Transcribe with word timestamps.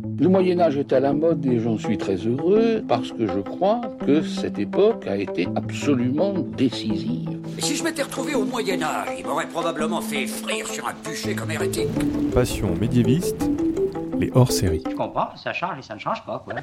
Le 0.00 0.26
Moyen 0.26 0.58
Âge 0.58 0.78
est 0.78 0.90
à 0.94 1.00
la 1.00 1.12
mode 1.12 1.44
et 1.44 1.60
j'en 1.60 1.76
suis 1.76 1.98
très 1.98 2.16
heureux 2.16 2.82
parce 2.88 3.12
que 3.12 3.26
je 3.26 3.40
crois 3.40 3.82
que 4.06 4.22
cette 4.22 4.58
époque 4.58 5.06
a 5.06 5.18
été 5.18 5.46
absolument 5.54 6.32
décisive. 6.32 7.38
Si 7.58 7.76
je 7.76 7.84
m'étais 7.84 8.02
retrouvé 8.02 8.34
au 8.34 8.46
Moyen 8.46 8.82
Âge, 8.82 9.08
il 9.18 9.26
m'aurait 9.26 9.48
probablement 9.48 10.00
fait 10.00 10.26
frire 10.26 10.66
sur 10.66 10.88
un 10.88 10.94
bûcher 11.04 11.34
comme 11.34 11.50
hérétique. 11.50 11.90
Passion 12.32 12.74
médiéviste, 12.74 13.46
les 14.18 14.30
hors-séries. 14.34 14.82
Je 14.88 14.96
comprends, 14.96 15.36
ça 15.36 15.52
change 15.52 15.80
et 15.80 15.82
ça 15.82 15.94
ne 15.94 16.00
change 16.00 16.24
pas, 16.24 16.42
quoi. 16.42 16.54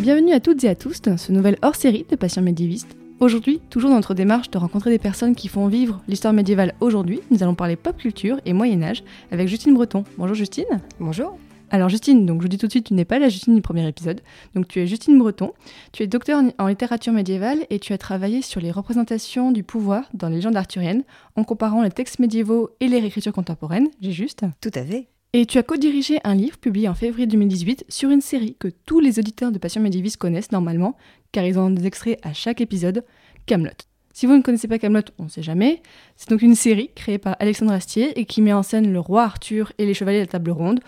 Bienvenue 0.00 0.32
à 0.32 0.40
toutes 0.40 0.62
et 0.64 0.68
à 0.68 0.74
tous 0.74 1.00
dans 1.00 1.16
ce 1.16 1.32
nouvel 1.32 1.56
hors-série 1.62 2.04
de 2.10 2.16
Passion 2.16 2.42
médiéviste. 2.42 2.94
Aujourd'hui, 3.20 3.60
toujours 3.70 3.90
dans 3.90 3.96
notre 3.96 4.14
démarche 4.14 4.50
de 4.50 4.58
rencontrer 4.58 4.90
des 4.90 4.98
personnes 4.98 5.34
qui 5.34 5.48
font 5.48 5.68
vivre 5.68 6.02
l'histoire 6.08 6.32
médiévale 6.32 6.74
aujourd'hui, 6.80 7.20
nous 7.30 7.42
allons 7.42 7.54
parler 7.54 7.76
pop 7.76 7.96
culture 7.96 8.40
et 8.44 8.52
Moyen 8.52 8.82
Âge 8.82 9.04
avec 9.30 9.48
Justine 9.48 9.74
Breton. 9.74 10.04
Bonjour 10.18 10.34
Justine. 10.34 10.80
Bonjour. 10.98 11.38
Alors 11.70 11.88
Justine, 11.88 12.26
donc 12.26 12.38
je 12.38 12.42
vous 12.42 12.48
dis 12.48 12.58
tout 12.58 12.66
de 12.66 12.72
suite, 12.72 12.86
tu 12.86 12.94
n'es 12.94 13.04
pas 13.04 13.18
la 13.18 13.28
Justine 13.28 13.54
du 13.54 13.62
premier 13.62 13.86
épisode. 13.88 14.20
Donc 14.54 14.68
tu 14.68 14.80
es 14.80 14.86
Justine 14.86 15.18
Breton, 15.18 15.52
tu 15.92 16.02
es 16.02 16.06
docteur 16.06 16.42
en 16.58 16.66
littérature 16.66 17.12
médiévale 17.12 17.64
et 17.70 17.78
tu 17.78 17.92
as 17.92 17.98
travaillé 17.98 18.42
sur 18.42 18.60
les 18.60 18.70
représentations 18.70 19.52
du 19.52 19.62
pouvoir 19.62 20.04
dans 20.12 20.28
les 20.28 20.36
légendes 20.36 20.56
arthuriennes 20.56 21.04
en 21.36 21.44
comparant 21.44 21.82
les 21.82 21.90
textes 21.90 22.18
médiévaux 22.18 22.70
et 22.80 22.88
les 22.88 22.98
réécritures 22.98 23.32
contemporaines. 23.32 23.88
J'ai 24.00 24.12
juste 24.12 24.44
Tout 24.60 24.70
à 24.74 24.84
fait. 24.84 25.11
Et 25.34 25.46
tu 25.46 25.56
as 25.56 25.62
co-dirigé 25.62 26.18
un 26.24 26.34
livre 26.34 26.58
publié 26.58 26.90
en 26.90 26.94
février 26.94 27.26
2018 27.26 27.86
sur 27.88 28.10
une 28.10 28.20
série 28.20 28.54
que 28.58 28.68
tous 28.68 29.00
les 29.00 29.18
auditeurs 29.18 29.50
de 29.50 29.56
Passion 29.56 29.80
médiéviste 29.80 30.18
connaissent 30.18 30.52
normalement, 30.52 30.94
car 31.32 31.46
ils 31.46 31.58
ont 31.58 31.70
des 31.70 31.86
extraits 31.86 32.18
à 32.22 32.34
chaque 32.34 32.60
épisode, 32.60 33.02
Camelot. 33.46 33.70
Si 34.12 34.26
vous 34.26 34.36
ne 34.36 34.42
connaissez 34.42 34.68
pas 34.68 34.78
Camelot, 34.78 35.00
on 35.18 35.24
ne 35.24 35.28
sait 35.30 35.42
jamais. 35.42 35.80
C'est 36.16 36.28
donc 36.28 36.42
une 36.42 36.54
série 36.54 36.90
créée 36.94 37.16
par 37.16 37.36
Alexandre 37.38 37.72
Astier 37.72 38.20
et 38.20 38.26
qui 38.26 38.42
met 38.42 38.52
en 38.52 38.62
scène 38.62 38.92
le 38.92 39.00
roi 39.00 39.22
Arthur 39.22 39.72
et 39.78 39.86
les 39.86 39.94
chevaliers 39.94 40.18
de 40.18 40.24
la 40.24 40.32
table 40.32 40.50
ronde 40.50 40.80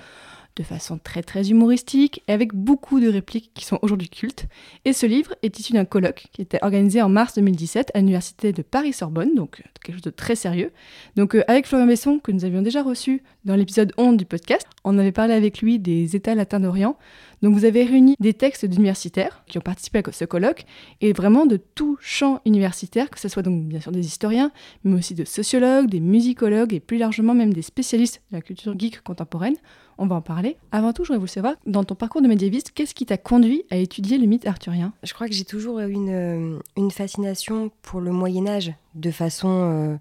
de 0.56 0.62
façon 0.62 0.98
très 1.02 1.22
très 1.22 1.50
humoristique 1.50 2.22
et 2.28 2.33
avec 2.33 2.55
beaucoup 2.55 3.00
de 3.00 3.08
répliques 3.08 3.50
qui 3.55 3.64
sont 3.64 3.78
aujourd'hui 3.83 4.08
cultes. 4.08 4.47
Et 4.84 4.92
ce 4.92 5.06
livre 5.06 5.34
est 5.42 5.58
issu 5.58 5.72
d'un 5.72 5.84
colloque 5.84 6.27
qui 6.33 6.42
était 6.42 6.62
organisé 6.62 7.02
en 7.02 7.08
mars 7.08 7.34
2017 7.34 7.91
à 7.94 7.98
l'université 7.98 8.52
de 8.52 8.62
Paris-Sorbonne, 8.62 9.34
donc 9.34 9.60
euh, 9.60 9.69
quelque 9.82 9.97
chose 9.97 10.02
de 10.02 10.10
très 10.10 10.36
sérieux. 10.36 10.70
Donc 11.16 11.34
euh, 11.34 11.42
avec 11.48 11.66
Florian 11.66 11.86
Besson, 11.86 12.20
que 12.20 12.30
nous 12.30 12.44
avions 12.44 12.62
déjà 12.62 12.82
reçu 12.82 13.22
dans 13.44 13.56
l'épisode 13.56 13.92
11 13.98 14.16
du 14.16 14.25
podcast, 14.25 14.66
on 14.84 14.98
avait 14.98 15.12
parlé 15.12 15.34
avec 15.34 15.60
lui 15.60 15.78
des 15.78 16.14
États 16.14 16.34
latins 16.34 16.60
d'Orient. 16.60 16.97
Donc 17.42 17.55
vous 17.55 17.64
avez 17.64 17.84
réuni 17.84 18.14
des 18.20 18.32
textes 18.32 18.64
d'universitaires 18.64 19.44
qui 19.47 19.58
ont 19.58 19.62
participé 19.62 19.98
à 19.98 20.12
ce 20.12 20.25
colloque 20.25 20.64
et 21.00 21.12
vraiment 21.12 21.47
de 21.47 21.56
tout 21.56 21.98
champ 22.00 22.41
universitaire, 22.47 23.10
que 23.10 23.20
ce 23.20 23.28
soit 23.28 23.42
donc 23.42 23.64
bien 23.64 23.80
sûr 23.80 23.92
des 23.92 24.06
historiens, 24.06 24.50
mais 24.84 24.98
aussi 24.98 25.14
de 25.14 25.25
sociologues, 25.25 25.91
des 25.91 26.00
musicologues 26.00 26.72
et 26.72 26.80
plus 26.80 26.97
largement 26.97 27.34
même 27.34 27.52
des 27.52 27.62
spécialistes 27.62 28.22
de 28.30 28.36
la 28.36 28.42
culture 28.42 28.78
geek 28.78 29.02
contemporaine 29.02 29.56
on 29.98 30.06
va 30.06 30.17
en 30.17 30.20
parler. 30.20 30.56
Avant 30.73 30.92
tout, 30.92 31.05
je 31.05 31.09
voudrais 31.09 31.20
vous 31.20 31.27
savoir, 31.27 31.55
dans 31.67 31.84
ton 31.84 31.95
parcours 31.95 32.23
de 32.23 32.28
médiéviste, 32.28 32.73
qu'est-ce 32.75 32.95
qui 32.95 33.06
t'a 33.06 33.17
conduit 33.17 33.64
à 33.70 33.77
étudier 33.77 34.19
le 34.19 34.27
mythe 34.27 34.47
arthurien? 34.47 34.92
Je 35.03 35.12
crois 35.14 35.28
que 35.28 35.34
j'ai 35.34 35.45
toujours 35.45 35.81
eu 35.81 35.91
une, 35.91 36.11
euh, 36.11 36.59
une, 36.77 36.91
fascination 36.91 37.70
pour 37.83 38.00
le 38.00 38.11
Moyen 38.11 38.47
Âge 38.47 38.72
de 38.95 39.11
façon, 39.11 39.48
euh, 39.50 39.97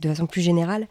de 0.00 0.08
façon 0.08 0.26
plus 0.26 0.42
générale. 0.42 0.86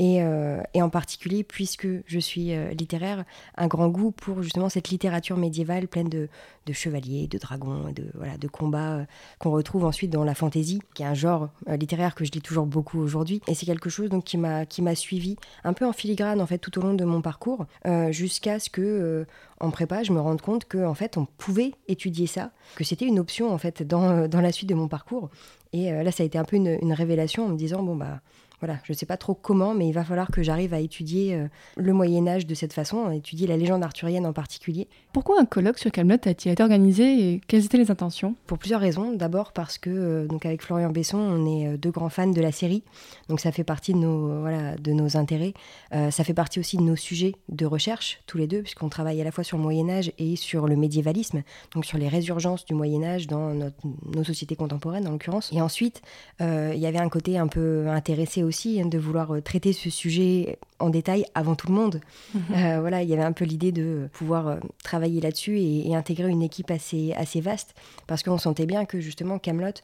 Euh, 0.00 0.60
et, 0.74 0.82
en 0.82 0.90
particulier, 0.90 1.44
puisque 1.44 1.86
je 2.06 2.18
suis 2.18 2.52
euh, 2.52 2.70
littéraire, 2.70 3.24
un 3.56 3.68
grand 3.68 3.88
goût 3.88 4.10
pour 4.10 4.42
justement 4.42 4.68
cette 4.68 4.88
littérature 4.88 5.36
médiévale 5.36 5.86
pleine 5.86 6.08
de, 6.08 6.28
chevaliers, 6.72 7.28
de 7.28 7.38
dragons, 7.38 7.92
de, 7.94 8.06
voilà, 8.14 8.36
de 8.36 8.48
combats 8.48 8.94
euh, 8.94 9.04
qu'on 9.38 9.52
retrouve 9.52 9.84
ensuite 9.84 10.10
dans 10.10 10.24
la 10.24 10.34
fantaisie, 10.34 10.80
qui 10.94 11.04
est 11.04 11.06
un 11.06 11.14
genre 11.14 11.50
littéraire 11.68 12.16
que 12.16 12.24
je 12.24 12.32
lis 12.32 12.40
toujours 12.40 12.66
beaucoup 12.66 12.98
aujourd'hui. 12.98 13.40
Et 13.46 13.54
c'est 13.54 13.66
quelque 13.66 13.88
chose 13.88 14.08
donc, 14.08 14.24
qui 14.24 14.36
m'a 14.36 14.94
suivi 14.94 15.36
un 15.62 15.72
peu 15.72 15.86
en 15.86 15.92
filigrane 15.92 16.40
en 16.40 16.46
fait 16.46 16.58
tout 16.58 16.76
au 16.78 16.82
long 16.82 16.94
de 16.94 17.04
mon 17.04 17.20
parcours, 17.20 17.66
jusqu'à 18.10 18.58
ce 18.58 18.70
que 18.70 19.26
en 19.60 19.70
prépa, 19.70 20.02
je 20.02 20.12
me 20.12 20.20
rende 20.20 20.40
compte 20.40 20.64
que 20.64 20.84
en 20.84 20.94
fait, 20.94 21.16
on 21.16 21.26
pouvait 21.26 21.72
étudier 21.88 22.26
ça, 22.26 22.50
que 22.74 22.84
c'était 22.84 23.06
une 23.06 23.18
option 23.18 23.52
en 23.52 23.58
fait 23.58 23.82
dans, 23.82 24.28
dans, 24.28 24.40
la 24.40 24.52
suite 24.52 24.68
de 24.68 24.74
mon 24.74 24.88
parcours. 24.88 25.30
Et 25.72 25.90
là, 25.90 26.10
ça 26.12 26.22
a 26.22 26.26
été 26.26 26.38
un 26.38 26.44
peu 26.44 26.56
une, 26.56 26.78
une 26.82 26.92
révélation 26.92 27.46
en 27.46 27.48
me 27.48 27.56
disant 27.56 27.82
bon 27.82 27.96
bah 27.96 28.20
voilà, 28.60 28.78
je 28.84 28.92
ne 28.92 28.96
sais 28.96 29.06
pas 29.06 29.16
trop 29.16 29.34
comment, 29.34 29.74
mais 29.74 29.88
il 29.88 29.92
va 29.92 30.04
falloir 30.04 30.28
que 30.28 30.42
j'arrive 30.42 30.74
à 30.74 30.80
étudier 30.80 31.34
euh, 31.34 31.48
le 31.76 31.92
Moyen 31.92 32.26
Âge 32.26 32.46
de 32.46 32.54
cette 32.54 32.72
façon, 32.72 33.06
à 33.06 33.14
étudier 33.14 33.46
la 33.46 33.56
légende 33.56 33.82
arthurienne 33.82 34.26
en 34.26 34.32
particulier. 34.32 34.88
Pourquoi 35.12 35.40
un 35.40 35.44
colloque 35.44 35.78
sur 35.78 35.90
Camelot 35.90 36.14
a-t-il 36.14 36.52
été 36.52 36.62
organisé 36.62 37.32
et 37.32 37.40
quelles 37.46 37.64
étaient 37.64 37.78
les 37.78 37.90
intentions? 37.90 38.34
Pour 38.46 38.58
plusieurs 38.58 38.80
raisons. 38.80 39.12
D'abord 39.12 39.52
parce 39.52 39.78
que, 39.78 39.90
euh, 39.90 40.26
donc 40.26 40.46
avec 40.46 40.62
Florian 40.62 40.90
Besson, 40.90 41.18
on 41.18 41.46
est 41.46 41.68
euh, 41.68 41.76
deux 41.76 41.90
grands 41.90 42.08
fans 42.08 42.26
de 42.26 42.40
la 42.40 42.52
série, 42.52 42.82
donc 43.28 43.40
ça 43.40 43.52
fait 43.52 43.64
partie 43.64 43.92
de 43.92 43.98
nos, 43.98 44.40
voilà, 44.40 44.76
de 44.76 44.92
nos 44.92 45.16
intérêts. 45.16 45.54
ça 45.90 46.24
fait 46.24 46.34
partie 46.34 46.60
aussi 46.60 46.76
de 46.76 46.82
nos 46.82 46.96
sujets 46.96 47.34
de 47.48 47.66
recherche, 47.66 48.20
tous 48.26 48.38
les 48.38 48.46
deux, 48.46 48.62
puisqu'on 48.62 48.88
travaille 48.88 49.20
à 49.20 49.24
la 49.24 49.30
fois 49.30 49.44
sur 49.44 49.56
le 49.56 49.62
Moyen 49.62 49.88
Âge 49.88 50.12
et 50.18 50.36
sur 50.36 50.66
le 50.66 50.76
médiévalisme, 50.76 51.42
donc 51.72 51.84
sur 51.84 51.98
les 51.98 52.08
résurgences 52.08 52.64
du 52.64 52.74
Moyen 52.74 53.02
Âge 53.02 53.26
dans 53.26 53.52
nos 53.54 54.24
sociétés 54.24 54.56
contemporaines 54.56 55.06
en 55.06 55.12
l'occurrence. 55.12 55.50
Et 55.52 55.60
ensuite, 55.60 56.02
il 56.40 56.78
y 56.78 56.86
avait 56.86 56.98
un 56.98 57.08
côté 57.08 57.38
un 57.38 57.46
peu 57.46 57.88
intéressé 57.88 58.43
aussi 58.44 58.74
Hein, 58.80 58.86
de 58.86 58.98
vouloir 58.98 59.32
euh, 59.32 59.40
traiter 59.40 59.72
ce 59.72 59.90
sujet 59.90 60.58
en 60.78 60.90
détail 60.90 61.24
avant 61.34 61.54
tout 61.54 61.68
le 61.68 61.74
monde. 61.74 62.00
Mhm. 62.34 62.42
Euh, 62.56 62.80
voilà, 62.80 63.02
il 63.02 63.08
y 63.08 63.12
avait 63.12 63.22
un 63.22 63.32
peu 63.32 63.44
l'idée 63.44 63.72
de 63.72 64.08
pouvoir 64.12 64.48
euh, 64.48 64.56
travailler 64.82 65.20
là-dessus 65.20 65.58
et, 65.58 65.94
intégrer 65.94 66.28
une 66.28 66.42
équipe 66.42 66.70
assez, 66.70 67.12
assez 67.12 67.40
vaste, 67.40 67.74
parce 68.06 68.22
qu'on 68.22 68.38
sentait 68.38 68.66
bien 68.66 68.84
que 68.84 69.00
justement 69.00 69.38
Camelot, 69.38 69.74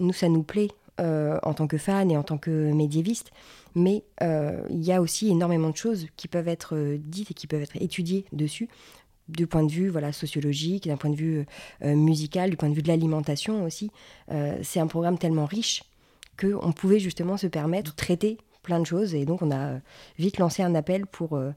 nous, 0.00 0.12
ça 0.12 0.28
nous 0.28 0.42
plaît 0.42 0.70
en 0.98 1.52
tant 1.54 1.66
que 1.66 1.76
fans 1.78 2.08
et 2.08 2.16
en 2.16 2.22
tant 2.22 2.38
que 2.38 2.72
médiévistes, 2.72 3.30
mais 3.74 4.02
il 4.22 4.82
y 4.82 4.92
a 4.92 5.00
aussi 5.00 5.28
énormément 5.28 5.68
de 5.70 5.76
choses 5.76 6.06
qui 6.16 6.26
peuvent 6.26 6.48
être 6.48 6.96
dites 6.98 7.30
et 7.30 7.34
qui 7.34 7.46
peuvent 7.46 7.62
être 7.62 7.76
étudiées 7.80 8.24
dessus 8.32 8.68
du 9.28 9.46
point 9.46 9.62
de 9.62 9.70
vue 9.70 9.88
voilà 9.88 10.10
sociologique, 10.12 10.88
d'un 10.88 10.96
point 10.96 11.10
de 11.10 11.16
vue 11.16 11.46
musical, 11.84 12.50
du 12.50 12.56
point 12.56 12.70
de 12.70 12.74
vue 12.74 12.82
de 12.82 12.88
l'alimentation 12.88 13.62
aussi. 13.62 13.90
c'est 14.62 14.80
un 14.80 14.86
programme 14.88 15.18
tellement 15.18 15.44
riche 15.44 15.82
qu'on 16.36 16.72
pouvait 16.72 16.98
justement 16.98 17.36
se 17.36 17.46
permettre 17.46 17.92
de 17.92 17.96
traiter 17.96 18.38
plein 18.66 18.80
de 18.80 18.84
choses. 18.84 19.14
Et 19.14 19.24
donc, 19.24 19.42
on 19.42 19.50
a 19.50 19.78
vite 20.18 20.38
lancé 20.38 20.62
un 20.62 20.74
appel 20.74 21.06
pour 21.06 21.36
euh, 21.36 21.52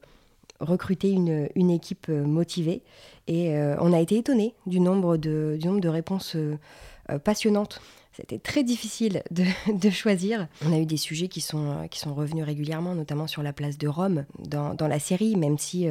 recruter 0.59 1.09
une, 1.09 1.69
équipe 1.69 2.07
euh, 2.09 2.23
motivée. 2.23 2.81
Et 3.27 3.55
euh, 3.55 3.75
on 3.79 3.91
a 3.91 3.99
été 3.99 4.17
étonné 4.17 4.53
du 4.65 4.79
nombre 4.79 5.17
de, 5.17 5.57
du 5.59 5.67
nombre 5.67 5.81
de 5.81 5.89
réponses 5.89 6.37
passionnantes. 7.23 7.81
C'était 8.13 8.37
très 8.37 8.63
difficile 8.63 9.23
de, 9.31 9.89
choisir. 9.89 10.47
On 10.65 10.73
a 10.73 10.77
eu 10.77 10.85
des 10.85 10.97
sujets 10.97 11.27
qui 11.27 11.41
sont, 11.41 11.87
qui 11.89 11.99
sont 11.99 12.13
revenus 12.13 12.45
régulièrement, 12.45 12.95
notamment 12.95 13.27
sur 13.27 13.43
la 13.43 13.53
place 13.53 13.77
de 13.77 13.87
Rome 13.87 14.25
dans, 14.39 14.73
dans 14.73 14.87
la 14.87 14.99
série, 14.99 15.35
même 15.35 15.57
si 15.57 15.87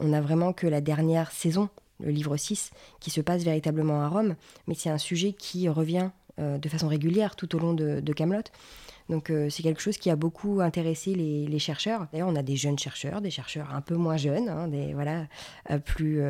on 0.00 0.08
n'a 0.08 0.20
vraiment 0.20 0.52
que 0.52 0.66
la 0.66 0.80
dernière 0.80 1.30
saison, 1.30 1.68
le 2.00 2.10
livre 2.10 2.36
6, 2.36 2.70
qui 3.00 3.10
se 3.10 3.20
passe 3.20 3.42
véritablement 3.42 4.02
à 4.02 4.08
Rome. 4.08 4.36
Mais 4.66 4.74
c'est 4.74 4.90
un 4.90 4.98
sujet 4.98 5.32
qui 5.32 5.68
revient 5.68 6.10
euh, 6.10 6.25
de 6.38 6.68
façon 6.68 6.88
régulière 6.88 7.36
tout 7.36 7.54
au 7.56 7.58
long 7.58 7.72
de, 7.72 8.12
Camelot. 8.12 8.42
Donc 9.08 9.30
euh, 9.30 9.48
c'est 9.50 9.62
quelque 9.62 9.80
chose 9.80 9.98
qui 9.98 10.10
a 10.10 10.16
beaucoup 10.16 10.60
intéressé 10.60 11.14
les, 11.14 11.58
chercheurs. 11.58 12.06
D'ailleurs, 12.12 12.28
on 12.28 12.36
a 12.36 12.42
des 12.42 12.56
jeunes 12.56 12.78
chercheurs, 12.78 13.20
des 13.20 13.30
chercheurs 13.30 13.72
un 13.74 13.80
peu 13.80 13.94
moins 13.94 14.16
jeunes, 14.16 14.48
hein, 14.48 14.68
des 14.68 14.94
voilà 14.94 15.26
euh, 15.70 15.78
plus 15.78 16.20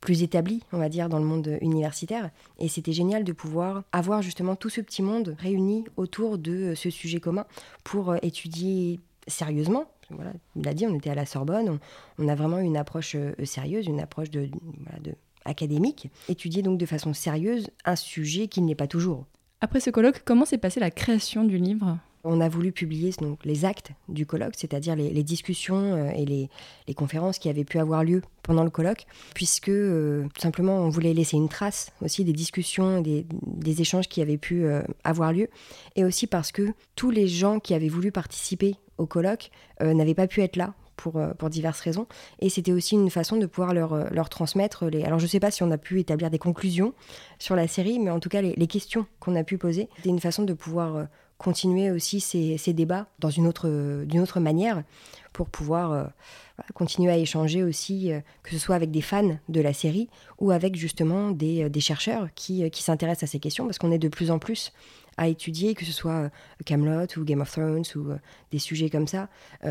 plus 0.00 0.22
établis, 0.22 0.62
on 0.72 0.78
va 0.78 0.88
dire, 0.88 1.08
dans 1.08 1.18
le 1.18 1.24
monde 1.24 1.58
universitaire. 1.60 2.30
Et 2.58 2.68
c'était 2.68 2.92
génial 2.92 3.24
de 3.24 3.32
pouvoir 3.32 3.82
avoir 3.92 4.22
justement 4.22 4.54
tout 4.54 4.68
ce 4.68 4.80
petit 4.80 5.02
monde 5.02 5.34
réuni 5.38 5.84
autour 5.96 6.38
de 6.38 6.74
ce 6.74 6.90
sujet 6.90 7.18
commun 7.18 7.46
pour 7.82 8.14
étudier 8.22 9.00
sérieusement. 9.26 9.86
Voilà, 10.10 10.32
il 10.54 10.62
l'a 10.62 10.74
dit, 10.74 10.86
on 10.86 10.94
était 10.94 11.10
à 11.10 11.16
la 11.16 11.26
Sorbonne, 11.26 11.80
on, 12.18 12.28
a 12.28 12.34
vraiment 12.36 12.58
une 12.58 12.76
approche 12.76 13.16
sérieuse, 13.42 13.86
une 13.86 13.98
approche 13.98 14.30
de 14.30 14.48
académique, 15.46 16.10
étudier 16.28 16.62
donc 16.62 16.78
de 16.78 16.86
façon 16.86 17.14
sérieuse 17.14 17.70
un 17.84 17.96
sujet 17.96 18.48
qui 18.48 18.60
n'est 18.60 18.74
pas 18.74 18.86
toujours. 18.86 19.26
Après 19.60 19.80
ce 19.80 19.90
colloque, 19.90 20.22
comment 20.24 20.44
s'est 20.44 20.58
passée 20.58 20.80
la 20.80 20.90
création 20.90 21.44
du 21.44 21.56
livre? 21.56 21.98
On 22.28 22.40
a 22.40 22.48
voulu 22.48 22.72
publier 22.72 23.12
donc, 23.20 23.44
les 23.44 23.64
actes 23.64 23.92
du 24.08 24.26
colloque, 24.26 24.54
c'est-à-dire 24.56 24.96
les, 24.96 25.22
discussions 25.22 25.76
euh, 25.76 26.10
et 26.10 26.26
les, 26.26 26.94
conférences 26.94 27.38
qui 27.38 27.48
avaient 27.48 27.64
pu 27.64 27.78
avoir 27.78 28.02
lieu 28.02 28.20
pendant 28.42 28.64
le 28.64 28.70
colloque, 28.70 29.06
puisque 29.32 29.68
euh, 29.68 30.24
tout 30.34 30.40
simplement 30.40 30.78
on 30.78 30.88
voulait 30.88 31.14
laisser 31.14 31.36
une 31.36 31.48
trace 31.48 31.92
aussi 32.02 32.24
des 32.24 32.32
discussions, 32.32 33.00
des, 33.00 33.24
des 33.44 33.80
échanges 33.80 34.08
qui 34.08 34.20
avaient 34.20 34.38
pu 34.38 34.64
euh, 34.64 34.82
avoir 35.04 35.32
lieu, 35.32 35.48
et 35.94 36.04
aussi 36.04 36.26
parce 36.26 36.50
que 36.50 36.74
tous 36.96 37.10
les 37.10 37.28
gens 37.28 37.60
qui 37.60 37.74
avaient 37.74 37.88
voulu 37.88 38.10
participer 38.10 38.74
au 38.98 39.06
colloque 39.06 39.50
n'avaient 39.80 40.14
pas 40.14 40.26
pu 40.26 40.40
être 40.42 40.56
là 40.56 40.74
pour, 40.96 41.16
euh, 41.16 41.34
pour 41.34 41.50
diverses 41.50 41.80
raisons. 41.80 42.06
Et 42.40 42.48
c'était 42.48 42.72
aussi 42.72 42.94
une 42.94 43.10
façon 43.10 43.36
de 43.36 43.46
pouvoir 43.46 43.74
leur, 43.74 43.92
euh, 43.92 44.24
transmettre 44.30 44.86
les... 44.86 45.04
Alors 45.04 45.18
je 45.18 45.24
ne 45.24 45.28
sais 45.28 45.40
pas 45.40 45.50
si 45.50 45.62
on 45.62 45.70
a 45.70 45.78
pu 45.78 46.00
établir 46.00 46.30
des 46.30 46.38
conclusions 46.38 46.94
sur 47.38 47.54
la 47.56 47.68
série, 47.68 47.98
mais 47.98 48.10
en 48.10 48.20
tout 48.20 48.28
cas 48.28 48.42
les, 48.42 48.66
questions 48.66 49.06
qu'on 49.20 49.36
a 49.36 49.44
pu 49.44 49.58
poser, 49.58 49.88
c'était 49.96 50.08
une 50.08 50.20
façon 50.20 50.42
de 50.42 50.52
pouvoir 50.52 50.96
euh, 50.96 51.04
continuer 51.38 51.90
aussi 51.90 52.20
ces, 52.20 52.72
débats 52.72 53.06
dans 53.18 53.30
une 53.30 53.46
autre, 53.46 53.68
d'une 54.04 54.20
autre 54.20 54.40
manière 54.40 54.82
pour 55.34 55.50
pouvoir 55.50 56.10
continuer 56.72 57.12
à 57.12 57.18
échanger 57.18 57.62
aussi, 57.62 58.10
que 58.42 58.52
ce 58.52 58.58
soit 58.58 58.74
avec 58.74 58.90
des 58.90 59.02
fans 59.02 59.36
de 59.50 59.60
la 59.60 59.74
série 59.74 60.08
ou 60.38 60.50
avec 60.50 60.76
justement 60.76 61.32
des, 61.32 61.70
chercheurs 61.80 62.28
qui 62.34 62.70
s'intéressent 62.72 63.28
à 63.28 63.30
ces 63.30 63.38
questions, 63.38 63.66
parce 63.66 63.76
qu'on 63.76 63.92
est 63.92 63.98
de 63.98 64.08
plus 64.08 64.30
en 64.30 64.38
plus 64.38 64.72
à 65.16 65.28
étudier, 65.28 65.74
que 65.74 65.84
ce 65.84 65.92
soit 65.92 66.30
Camelot 66.64 67.06
ou 67.16 67.24
Game 67.24 67.40
of 67.40 67.50
Thrones 67.50 67.84
ou 67.94 68.08
des 68.50 68.58
sujets 68.58 68.90
comme 68.90 69.06
ça, 69.06 69.28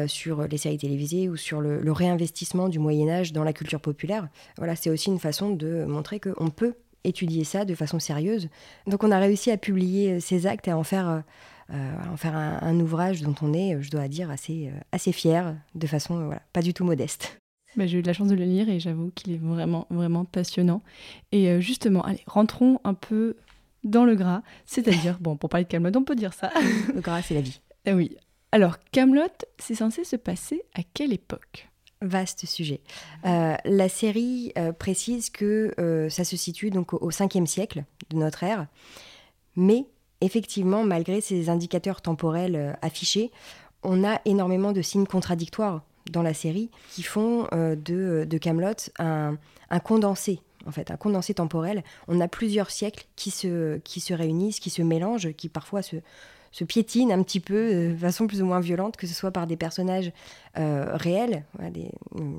sur 0.07 0.47
les 0.47 0.57
séries 0.57 0.77
télévisées 0.77 1.29
ou 1.29 1.35
sur 1.35 1.61
le, 1.61 1.91
réinvestissement 1.91 2.67
du 2.67 2.79
Moyen 2.79 3.09
Âge 3.09 3.31
dans 3.31 3.43
la 3.43 3.53
culture 3.53 3.79
populaire. 3.79 4.27
Voilà, 4.57 4.75
c'est 4.75 4.89
aussi 4.89 5.09
une 5.09 5.19
façon 5.19 5.51
de 5.51 5.85
montrer 5.85 6.19
qu'on 6.19 6.49
peut 6.49 6.73
étudier 7.03 7.43
ça 7.43 7.65
de 7.65 7.75
façon 7.75 7.99
sérieuse. 7.99 8.49
Donc 8.87 9.03
on 9.03 9.11
a 9.11 9.19
réussi 9.19 9.51
à 9.51 9.57
publier 9.57 10.19
ces 10.19 10.47
actes 10.47 10.67
et 10.67 10.71
à 10.71 10.77
en 10.77 10.83
faire 10.83 11.23
euh, 11.73 11.93
en 12.11 12.15
faire 12.15 12.35
un, 12.35 12.79
ouvrage 12.79 13.23
dont 13.23 13.33
on 13.41 13.51
est, 13.51 13.81
je 13.81 13.89
dois 13.89 14.07
dire, 14.07 14.29
assez, 14.29 14.67
euh, 14.67 14.79
assez 14.91 15.11
fier, 15.11 15.55
de 15.73 15.87
façon 15.87 16.25
voilà, 16.25 16.43
pas 16.53 16.61
du 16.61 16.75
tout 16.75 16.83
modeste. 16.83 17.39
Bah, 17.75 17.87
j'ai 17.87 17.97
eu 17.97 18.01
de 18.03 18.07
la 18.07 18.13
chance 18.13 18.27
de 18.27 18.35
le 18.35 18.43
lire 18.43 18.69
et 18.69 18.79
j'avoue 18.79 19.09
qu'il 19.15 19.33
est 19.33 19.39
vraiment, 19.41 19.87
vraiment 19.89 20.25
passionnant. 20.25 20.83
Et 21.31 21.49
euh, 21.49 21.61
justement, 21.61 22.03
allez, 22.03 22.21
rentrons 22.27 22.79
un 22.83 22.93
peu 22.93 23.35
dans 23.85 24.03
le 24.03 24.15
gras, 24.15 24.41
c'est-à-dire, 24.65 25.17
bon, 25.21 25.37
pour 25.37 25.49
parler 25.49 25.63
de 25.63 25.69
Camelot, 25.69 25.97
on 25.97 26.03
peut 26.03 26.15
dire 26.15 26.33
ça. 26.33 26.51
le 26.93 26.99
gras, 26.99 27.21
c'est 27.21 27.33
la 27.33 27.41
vie. 27.41 27.61
Eh 27.85 27.93
oui. 27.93 28.17
Alors, 28.51 28.77
Camelot, 28.91 29.23
c'est 29.57 29.75
censé 29.75 30.03
se 30.03 30.17
passer 30.17 30.63
à 30.73 30.81
quelle 30.93 31.13
époque? 31.13 31.69
Vaste 32.01 32.45
sujet. 32.45 32.81
la 33.23 33.89
série 33.89 34.53
précise 34.77 35.29
que 35.29 35.73
ça 36.09 36.23
se 36.23 36.35
situe 36.35 36.69
donc 36.69 36.93
au 36.93 37.09
5e 37.09 37.45
siècle 37.45 37.85
de 38.09 38.17
notre 38.17 38.43
ère, 38.43 38.67
mais 39.55 39.85
effectivement, 40.21 40.83
malgré 40.83 41.21
ces 41.21 41.49
indicateurs 41.49 42.01
temporels 42.01 42.55
euh, 42.55 42.73
affichés, 42.81 43.31
on 43.83 44.03
a 44.03 44.19
énormément 44.25 44.71
de 44.71 44.81
signes 44.81 45.05
contradictoires 45.05 45.83
dans 46.11 46.21
la 46.23 46.33
série 46.33 46.69
qui 46.91 47.03
font 47.03 47.47
euh, 47.53 47.75
de, 47.75 48.25
de 48.27 48.37
Camelot 48.37 48.89
un, 48.99 49.37
condensé 49.83 50.39
en 50.65 50.71
fait, 50.71 50.91
un 50.91 50.97
condensé 50.97 51.33
temporel. 51.33 51.83
On 52.07 52.19
a 52.21 52.27
plusieurs 52.27 52.71
siècles 52.71 53.05
qui 53.15 53.31
se, 53.31 53.77
qui 53.79 53.99
se 53.99 54.13
réunissent, 54.13 54.59
qui 54.59 54.69
se 54.69 54.81
mélangent, 54.81 55.33
qui 55.33 55.49
parfois 55.49 55.81
se, 55.81 55.97
se 56.55 56.63
piétine 56.63 57.11
un 57.11 57.21
petit 57.21 57.41
peu 57.41 57.53
euh, 57.53 57.91
de 57.91 57.97
façon 57.97 58.27
plus 58.27 58.41
ou 58.41 58.45
moins 58.45 58.61
violente, 58.61 58.95
que 58.95 59.07
ce 59.07 59.13
soit 59.13 59.31
par 59.31 59.45
des 59.45 59.57
personnages 59.57 60.13
euh, 60.57 60.85
réels, 60.93 61.43
euh, 61.59 61.69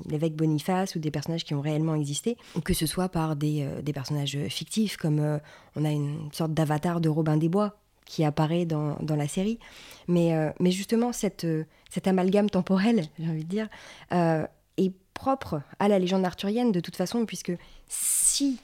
l'évêque 0.09 0.35
Boniface 0.35 0.95
ou 0.95 0.99
des 0.99 1.11
personnages 1.11 1.45
qui 1.45 1.53
ont 1.53 1.61
réellement 1.61 1.93
existé, 1.93 2.35
ou 2.55 2.61
que 2.61 2.73
ce 2.73 2.87
soit 2.87 3.09
par 3.09 3.35
des, 3.35 3.67
personnages 3.93 4.39
fictifs, 4.49 4.97
comme 4.97 5.39
on 5.75 5.85
a 5.85 5.91
une 5.91 6.31
sorte 6.33 6.51
d'avatar 6.51 6.99
de 6.99 7.09
Robin 7.09 7.37
des 7.37 7.47
Bois 7.47 7.77
qui 8.05 8.23
apparaît 8.23 8.65
dans, 8.65 8.97
la 9.07 9.27
série. 9.27 9.59
Mais, 10.07 10.33
mais 10.59 10.71
justement, 10.71 11.11
cette, 11.11 11.45
cet 11.89 12.07
amalgame 12.07 12.49
temporel, 12.49 13.05
j'ai 13.19 13.29
envie 13.29 13.43
de 13.43 13.49
dire, 13.49 13.69
est 14.11 14.93
propre 15.17 15.61
à 15.79 15.87
la 15.87 15.97
légende 15.97 16.23
arthurienne 16.23 16.71
de 16.71 16.79
toute 16.79 16.95
façon, 16.95 17.25
puisque 17.25 17.51
si 17.87 18.59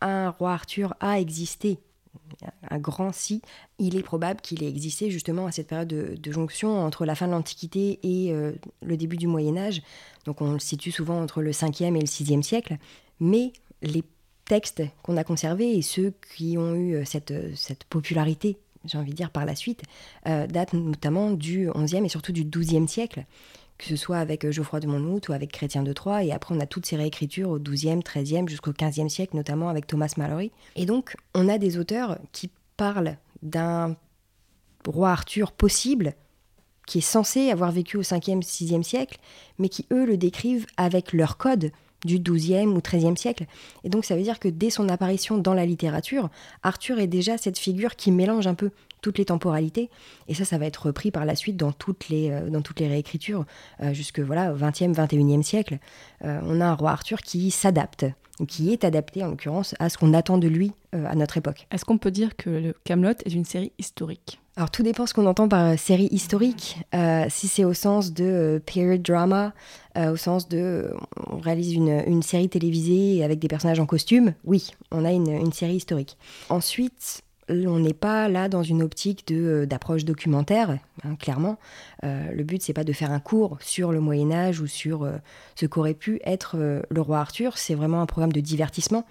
un 0.00 0.30
roi 0.30 0.52
Arthur 0.52 0.94
a 1.00 1.18
existé 1.18 1.78
un 2.70 2.78
grand 2.78 3.12
si, 3.12 3.42
il 3.78 3.96
est 3.96 4.02
probable 4.02 4.40
qu'il 4.40 4.62
ait 4.62 4.68
existé 4.68 5.10
justement 5.10 5.46
à 5.46 5.52
cette 5.52 5.66
période 5.66 5.88
de, 5.88 6.32
jonction 6.32 6.78
entre 6.78 7.04
la 7.04 7.14
fin 7.14 7.26
de 7.26 7.32
l'Antiquité 7.32 7.98
et 8.02 8.32
euh, 8.32 8.52
le 8.82 8.96
début 8.96 9.16
du 9.16 9.26
Moyen 9.26 9.56
Âge. 9.56 9.82
Donc 10.24 10.40
on 10.40 10.52
le 10.52 10.58
situe 10.58 10.92
souvent 10.92 11.20
entre 11.20 11.42
le 11.42 11.50
5e 11.50 11.96
et 11.96 12.00
le 12.00 12.06
6e 12.06 12.42
siècle. 12.42 12.78
Mais 13.18 13.52
les 13.82 14.04
textes 14.44 14.82
qu'on 15.02 15.16
a 15.16 15.24
conservés 15.24 15.76
et 15.76 15.82
ceux 15.82 16.14
qui 16.36 16.56
ont 16.56 16.74
eu 16.74 16.94
euh, 16.94 17.04
cette, 17.04 17.34
cette 17.56 17.84
popularité, 17.84 18.56
j'ai 18.84 18.98
envie 18.98 19.10
de 19.10 19.16
dire 19.16 19.30
par 19.30 19.44
la 19.44 19.56
suite, 19.56 19.82
euh, 20.28 20.46
datent 20.46 20.72
notamment 20.72 21.32
du 21.32 21.68
11e 21.68 22.04
et 22.04 22.08
surtout 22.08 22.32
du 22.32 22.44
12e 22.44 22.86
siècle 22.86 23.24
que 23.80 23.86
ce 23.86 23.96
soit 23.96 24.18
avec 24.18 24.44
euh, 24.44 24.52
Geoffroy 24.52 24.80
de 24.80 24.86
Monmouth 24.86 25.28
ou 25.28 25.32
avec 25.32 25.50
Chrétien 25.50 25.82
de 25.82 25.92
Troyes. 25.92 26.22
Et 26.24 26.32
après, 26.32 26.54
on 26.54 26.60
a 26.60 26.66
toutes 26.66 26.84
ces 26.84 26.96
réécritures 26.96 27.48
au 27.48 27.58
XIIe, 27.58 28.00
XIIIe, 28.00 28.46
jusqu'au 28.46 28.72
XVe 28.72 29.08
siècle, 29.08 29.34
notamment 29.34 29.70
avec 29.70 29.86
Thomas 29.86 30.12
Mallory. 30.18 30.52
Et 30.76 30.84
donc, 30.84 31.16
on 31.34 31.48
a 31.48 31.56
des 31.56 31.78
auteurs 31.78 32.18
qui 32.32 32.50
parlent 32.76 33.16
d'un 33.42 33.96
roi 34.86 35.10
Arthur 35.10 35.52
possible, 35.52 36.12
qui 36.86 36.98
est 36.98 37.02
censé 37.02 37.50
avoir 37.50 37.72
vécu 37.72 37.96
au 37.96 38.02
5e, 38.02 38.42
6e 38.42 38.82
siècle, 38.82 39.18
mais 39.58 39.70
qui, 39.70 39.86
eux, 39.90 40.04
le 40.04 40.18
décrivent 40.18 40.66
avec 40.76 41.14
leur 41.14 41.38
code 41.38 41.72
du 42.04 42.18
XIIe 42.18 42.66
ou 42.66 42.80
XIIIe 42.80 43.16
siècle. 43.16 43.46
Et 43.84 43.88
donc 43.88 44.06
ça 44.06 44.16
veut 44.16 44.22
dire 44.22 44.40
que 44.40 44.48
dès 44.48 44.70
son 44.70 44.88
apparition 44.88 45.36
dans 45.36 45.52
la 45.52 45.66
littérature, 45.66 46.30
Arthur 46.62 46.98
est 46.98 47.06
déjà 47.06 47.36
cette 47.36 47.58
figure 47.58 47.94
qui 47.94 48.10
mélange 48.10 48.46
un 48.46 48.54
peu 48.54 48.70
toutes 49.00 49.18
les 49.18 49.24
temporalités. 49.24 49.90
Et 50.28 50.34
ça, 50.34 50.44
ça 50.44 50.58
va 50.58 50.66
être 50.66 50.86
repris 50.86 51.10
par 51.10 51.24
la 51.24 51.34
suite 51.34 51.56
dans 51.56 51.72
toutes 51.72 52.08
les, 52.08 52.30
euh, 52.30 52.50
dans 52.50 52.62
toutes 52.62 52.80
les 52.80 52.88
réécritures, 52.88 53.44
euh, 53.82 53.92
jusque 53.92 54.20
voilà, 54.20 54.52
20e, 54.52 54.94
21e 54.94 55.42
siècle. 55.42 55.78
Euh, 56.24 56.40
on 56.44 56.60
a 56.60 56.66
un 56.66 56.74
roi 56.74 56.90
Arthur 56.90 57.20
qui 57.20 57.50
s'adapte, 57.50 58.06
qui 58.48 58.72
est 58.72 58.84
adapté 58.84 59.22
en 59.22 59.28
l'occurrence 59.28 59.74
à 59.78 59.88
ce 59.88 59.98
qu'on 59.98 60.14
attend 60.14 60.38
de 60.38 60.48
lui 60.48 60.72
à 60.92 61.14
notre 61.14 61.36
époque. 61.36 61.68
Est-ce 61.70 61.84
qu'on 61.84 61.98
peut 61.98 62.10
dire 62.10 62.36
que 62.36 62.50
le 62.50 62.74
Camelot 62.82 63.10
est 63.24 63.32
une 63.32 63.44
série 63.44 63.70
historique? 63.78 64.40
Alors 64.56 64.72
tout 64.72 64.82
dépend 64.82 65.06
ce 65.06 65.14
qu'on 65.14 65.26
entend 65.26 65.46
par 65.46 65.78
série 65.78 66.08
historique. 66.10 66.78
si 67.28 67.46
c'est 67.46 67.64
au 67.64 67.74
sens 67.74 68.12
de 68.12 68.60
period 68.66 69.00
drama, 69.00 69.52
au 69.96 70.16
sens 70.16 70.48
de 70.48 70.92
on 71.28 71.38
réalise 71.38 71.74
une, 71.74 72.02
une, 72.06 72.22
série 72.22 72.48
télévisée 72.48 73.22
avec 73.22 73.38
des 73.38 73.46
personnages 73.46 73.78
en 73.78 73.86
costume, 73.86 74.32
oui, 74.44 74.72
on 74.90 75.04
a 75.04 75.12
une, 75.12 75.28
une 75.28 75.52
série 75.52 75.76
historique. 75.76 76.16
Ensuite, 76.48 77.22
on 77.50 77.78
n'est 77.78 77.94
pas 77.94 78.28
là 78.28 78.48
dans 78.48 78.62
une 78.62 78.82
optique 78.82 79.24
euh, 79.30 79.66
d'approche 79.66 80.04
documentaire, 80.04 80.78
hein, 81.04 81.16
clairement. 81.16 81.58
Euh, 82.04 82.30
le 82.32 82.44
but, 82.44 82.62
c'est 82.62 82.72
pas 82.72 82.84
de 82.84 82.92
faire 82.92 83.10
un 83.10 83.20
cours 83.20 83.58
sur 83.60 83.92
le 83.92 84.00
Moyen 84.00 84.30
Âge 84.30 84.60
ou 84.60 84.66
sur 84.66 85.02
euh, 85.02 85.16
ce 85.56 85.66
qu'aurait 85.66 85.94
pu 85.94 86.20
être 86.24 86.56
le 86.88 87.00
roi 87.00 87.18
Arthur. 87.18 87.58
C'est 87.58 87.74
vraiment 87.74 88.00
un 88.00 88.06
programme 88.06 88.32
de 88.32 88.40
divertissement 88.40 89.04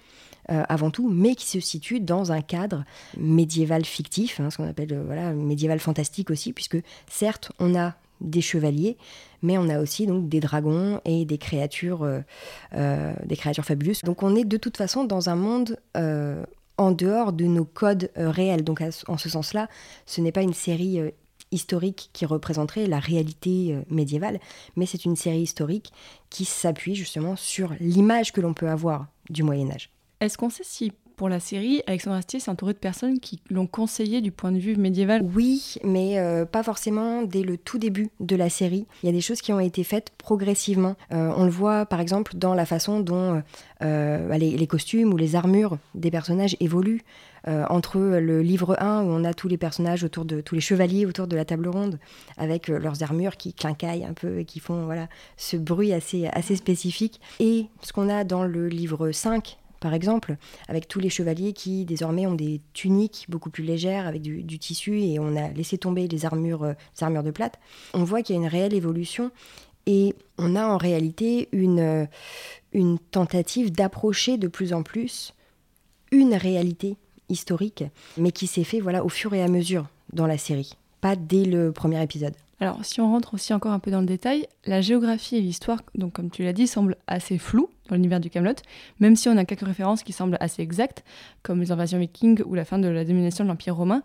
avant 0.48 0.90
tout, 0.90 1.08
mais 1.08 1.36
qui 1.36 1.46
se 1.46 1.60
situe 1.60 2.00
dans 2.00 2.32
un 2.32 2.40
cadre 2.40 2.84
médiéval 3.16 3.84
fictif, 3.84 4.40
hein, 4.40 4.50
ce 4.50 4.56
qu'on 4.56 4.68
appelle 4.68 5.00
voilà 5.06 5.32
médiéval 5.32 5.78
fantastique 5.78 6.28
aussi, 6.28 6.52
puisque 6.52 6.78
certes, 7.08 7.52
on 7.60 7.78
a 7.78 7.94
des 8.20 8.40
chevaliers, 8.40 8.96
mais 9.42 9.58
on 9.58 9.68
a 9.68 9.78
aussi 9.78 10.08
donc 10.08 10.28
des 10.28 10.40
dragons 10.40 11.00
et 11.04 11.24
des 11.24 11.38
créatures, 11.38 12.04
des 12.72 13.36
créatures 13.36 13.64
fabuleuses. 13.64 14.00
Donc 14.02 14.24
on 14.24 14.34
est 14.34 14.44
de 14.44 14.56
toute 14.56 14.76
façon 14.76 15.04
dans 15.04 15.28
un 15.28 15.36
monde 15.36 15.78
en 16.80 16.92
dehors 16.92 17.34
de 17.34 17.44
nos 17.44 17.66
codes 17.66 18.10
euh, 18.16 18.30
réels. 18.30 18.64
Donc 18.64 18.82
en 19.06 19.18
ce 19.18 19.28
sens-là, 19.28 19.68
ce 20.06 20.22
n'est 20.22 20.32
pas 20.32 20.40
une 20.40 20.54
série 20.54 20.98
euh, 20.98 21.10
historique 21.52 22.08
qui 22.14 22.24
représenterait 22.24 22.86
la 22.86 22.98
réalité 22.98 23.74
euh, 23.74 23.82
médiévale, 23.90 24.40
mais 24.76 24.86
c'est 24.86 25.04
une 25.04 25.14
série 25.14 25.42
historique 25.42 25.92
qui 26.30 26.46
s'appuie 26.46 26.94
justement 26.94 27.36
sur 27.36 27.74
l'image 27.80 28.32
que 28.32 28.40
l'on 28.40 28.54
peut 28.54 28.70
avoir 28.70 29.08
du 29.28 29.42
Moyen 29.42 29.70
Âge. 29.70 29.90
Est-ce 30.20 30.38
qu'on 30.38 30.48
sait 30.48 30.64
si 30.64 30.92
pour 31.20 31.28
la 31.28 31.38
série, 31.38 31.82
Alexandre 31.86 32.16
Astier 32.16 32.40
s'est 32.40 32.50
entouré 32.50 32.72
de 32.72 32.78
personnes 32.78 33.20
qui 33.20 33.42
l'ont 33.50 33.66
conseillé 33.66 34.22
du 34.22 34.32
point 34.32 34.52
de 34.52 34.58
vue 34.58 34.76
médiéval 34.76 35.20
Oui, 35.34 35.74
mais 35.84 36.18
euh, 36.18 36.46
pas 36.46 36.62
forcément 36.62 37.20
dès 37.20 37.42
le 37.42 37.58
tout 37.58 37.76
début 37.76 38.08
de 38.20 38.36
la 38.36 38.48
série. 38.48 38.86
Il 39.02 39.06
y 39.06 39.08
a 39.10 39.12
des 39.12 39.20
choses 39.20 39.42
qui 39.42 39.52
ont 39.52 39.60
été 39.60 39.84
faites 39.84 40.12
progressivement. 40.16 40.96
Euh, 41.12 41.30
on 41.36 41.44
le 41.44 41.50
voit 41.50 41.84
par 41.84 42.00
exemple 42.00 42.36
dans 42.36 42.54
la 42.54 42.64
façon 42.64 43.00
dont 43.00 43.42
euh, 43.82 44.28
bah, 44.28 44.38
les, 44.38 44.66
costumes 44.66 45.12
ou 45.12 45.18
les 45.18 45.36
armures 45.36 45.76
des 45.94 46.10
personnages 46.10 46.56
évoluent. 46.58 47.02
entre 47.46 47.98
le 47.98 48.42
livre 48.42 48.76
1 48.78 49.02
où 49.02 49.08
on 49.08 49.24
a 49.24 49.32
tous 49.32 49.48
les 49.48 49.56
personnages 49.56 50.04
autour 50.04 50.24
de 50.26 50.42
tous 50.42 50.54
les 50.54 50.60
chevaliers 50.60 51.06
autour 51.06 51.26
de 51.26 51.36
la 51.36 51.46
table 51.46 51.68
ronde 51.68 51.98
avec 52.36 52.68
leurs 52.68 53.02
armures 53.02 53.38
qui 53.38 53.54
clinquaillent 53.54 54.04
un 54.04 54.12
peu 54.12 54.40
et 54.40 54.44
qui 54.44 54.60
font 54.60 54.84
voilà 54.84 55.08
ce 55.38 55.56
bruit 55.56 55.94
assez 55.94 56.26
assez 56.26 56.54
spécifique 56.54 57.18
et 57.38 57.68
ce 57.80 57.94
qu'on 57.94 58.10
a 58.10 58.24
dans 58.24 58.44
le 58.44 58.68
livre 58.68 59.10
5 59.10 59.59
par 59.80 59.94
exemple, 59.94 60.36
avec 60.68 60.86
tous 60.86 61.00
les 61.00 61.08
chevaliers 61.08 61.54
qui 61.54 61.86
désormais 61.86 62.26
ont 62.26 62.34
des 62.34 62.60
tuniques 62.74 63.26
beaucoup 63.28 63.48
plus 63.48 63.64
légères 63.64 64.06
avec 64.06 64.20
du, 64.20 64.58
tissu 64.58 65.00
et 65.00 65.18
on 65.18 65.34
a 65.36 65.48
laissé 65.48 65.78
tomber 65.78 66.06
les 66.06 66.26
armures, 66.26 66.64
euh, 66.64 67.22
de 67.22 67.30
plate, 67.30 67.58
on 67.94 68.04
voit 68.04 68.22
qu'il 68.22 68.36
y 68.36 68.38
a 68.38 68.42
une 68.42 68.48
réelle 68.48 68.74
évolution 68.74 69.30
et 69.86 70.14
on 70.38 70.54
a 70.54 70.66
en 70.66 70.76
réalité 70.76 71.48
une, 71.52 71.80
euh, 71.80 72.06
une 72.72 72.98
tentative 72.98 73.72
d'approcher 73.72 74.36
de 74.36 74.48
plus 74.48 74.72
en 74.74 74.82
plus 74.82 75.34
une 76.12 76.34
réalité 76.34 76.96
historique, 77.30 77.84
mais 78.18 78.32
qui 78.32 78.46
s'est 78.46 78.64
fait 78.64 78.80
voilà, 78.80 79.04
au 79.04 79.08
fur 79.08 79.32
et 79.32 79.42
à 79.42 79.48
mesure 79.48 79.86
dans 80.12 80.26
la 80.26 80.38
série, 80.38 80.74
pas 81.00 81.16
dès 81.16 81.44
le 81.44 81.72
premier 81.72 82.02
épisode. 82.02 82.34
Alors, 82.62 82.84
si 82.84 83.00
on 83.00 83.10
rentre 83.10 83.32
aussi 83.32 83.54
encore 83.54 83.72
un 83.72 83.78
peu 83.78 83.90
dans 83.90 84.00
le 84.00 84.06
détail, 84.06 84.46
la 84.66 84.82
géographie 84.82 85.36
et 85.36 85.40
l'histoire, 85.40 85.80
donc 85.94 86.12
comme 86.12 86.30
tu 86.30 86.42
l'as 86.42 86.52
dit, 86.52 86.66
semblent 86.66 86.96
assez 87.06 87.38
floues 87.38 87.70
dans 87.88 87.96
l'univers 87.96 88.20
du 88.20 88.28
Camelot, 88.28 88.54
même 89.00 89.16
si 89.16 89.30
on 89.30 89.36
a 89.38 89.46
quelques 89.46 89.66
références 89.66 90.02
qui 90.02 90.12
semblent 90.12 90.36
assez 90.40 90.60
exactes, 90.60 91.02
comme 91.42 91.60
les 91.60 91.72
invasions 91.72 91.98
vikings 91.98 92.42
ou 92.44 92.54
la 92.54 92.66
fin 92.66 92.78
de 92.78 92.86
la 92.86 93.06
domination 93.06 93.44
de 93.44 93.48
l'Empire 93.48 93.76
romain. 93.76 94.02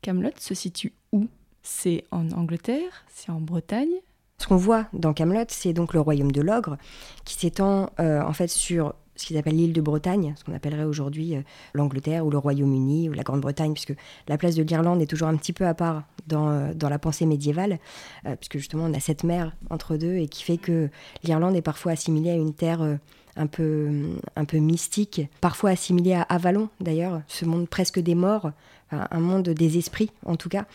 Camelot 0.00 0.30
se 0.38 0.54
situe 0.54 0.94
où? 1.12 1.28
C'est 1.62 2.04
en 2.10 2.30
Angleterre? 2.30 3.04
C'est 3.08 3.30
en 3.30 3.40
Bretagne? 3.40 3.92
Ce 4.38 4.46
qu'on 4.48 4.56
voit 4.56 4.86
dans 4.94 5.12
Camelot, 5.12 5.44
c'est 5.48 5.74
donc 5.74 5.92
le 5.92 6.00
royaume 6.00 6.32
de 6.32 6.40
l'ogre, 6.40 6.78
qui 7.26 7.34
s'étend 7.34 7.90
euh, 8.00 8.22
en 8.22 8.32
fait 8.32 8.48
sur 8.48 8.94
ce 9.22 9.26
qu'ils 9.28 9.38
appellent 9.38 9.56
l'île 9.56 9.72
de 9.72 9.80
Bretagne, 9.80 10.34
ce 10.36 10.44
qu'on 10.44 10.54
appellerait 10.54 10.84
aujourd'hui 10.84 11.36
euh, 11.36 11.42
l'Angleterre 11.74 12.26
ou 12.26 12.30
le 12.30 12.38
Royaume-Uni 12.38 13.08
ou 13.08 13.12
la 13.12 13.22
Grande-Bretagne, 13.22 13.72
puisque 13.72 13.94
la 14.28 14.36
place 14.36 14.56
de 14.56 14.62
l'Irlande 14.62 15.00
est 15.00 15.06
toujours 15.06 15.28
un 15.28 15.36
petit 15.36 15.52
peu 15.52 15.66
à 15.66 15.74
part 15.74 16.02
dans, 16.26 16.50
euh, 16.50 16.74
dans 16.74 16.88
la 16.88 16.98
pensée 16.98 17.24
médiévale, 17.24 17.78
euh, 18.26 18.34
puisque 18.36 18.58
justement 18.58 18.84
on 18.84 18.94
a 18.94 19.00
cette 19.00 19.22
mer 19.22 19.54
entre 19.70 19.96
deux 19.96 20.16
et 20.16 20.26
qui 20.26 20.42
fait 20.42 20.58
que 20.58 20.90
l'Irlande 21.22 21.54
est 21.54 21.62
parfois 21.62 21.92
assimilée 21.92 22.30
à 22.30 22.34
une 22.34 22.52
terre 22.52 22.98
un 23.36 23.46
peu, 23.46 23.88
un 24.36 24.44
peu 24.44 24.58
mystique, 24.58 25.22
parfois 25.40 25.70
assimilé 25.70 26.14
à 26.14 26.22
Avalon 26.22 26.68
d'ailleurs, 26.80 27.22
ce 27.28 27.44
monde 27.44 27.68
presque 27.68 28.00
des 28.00 28.14
morts, 28.14 28.50
un 28.90 29.20
monde 29.20 29.48
des 29.48 29.78
esprits 29.78 30.10
en 30.26 30.36
tout 30.36 30.48
cas. 30.48 30.66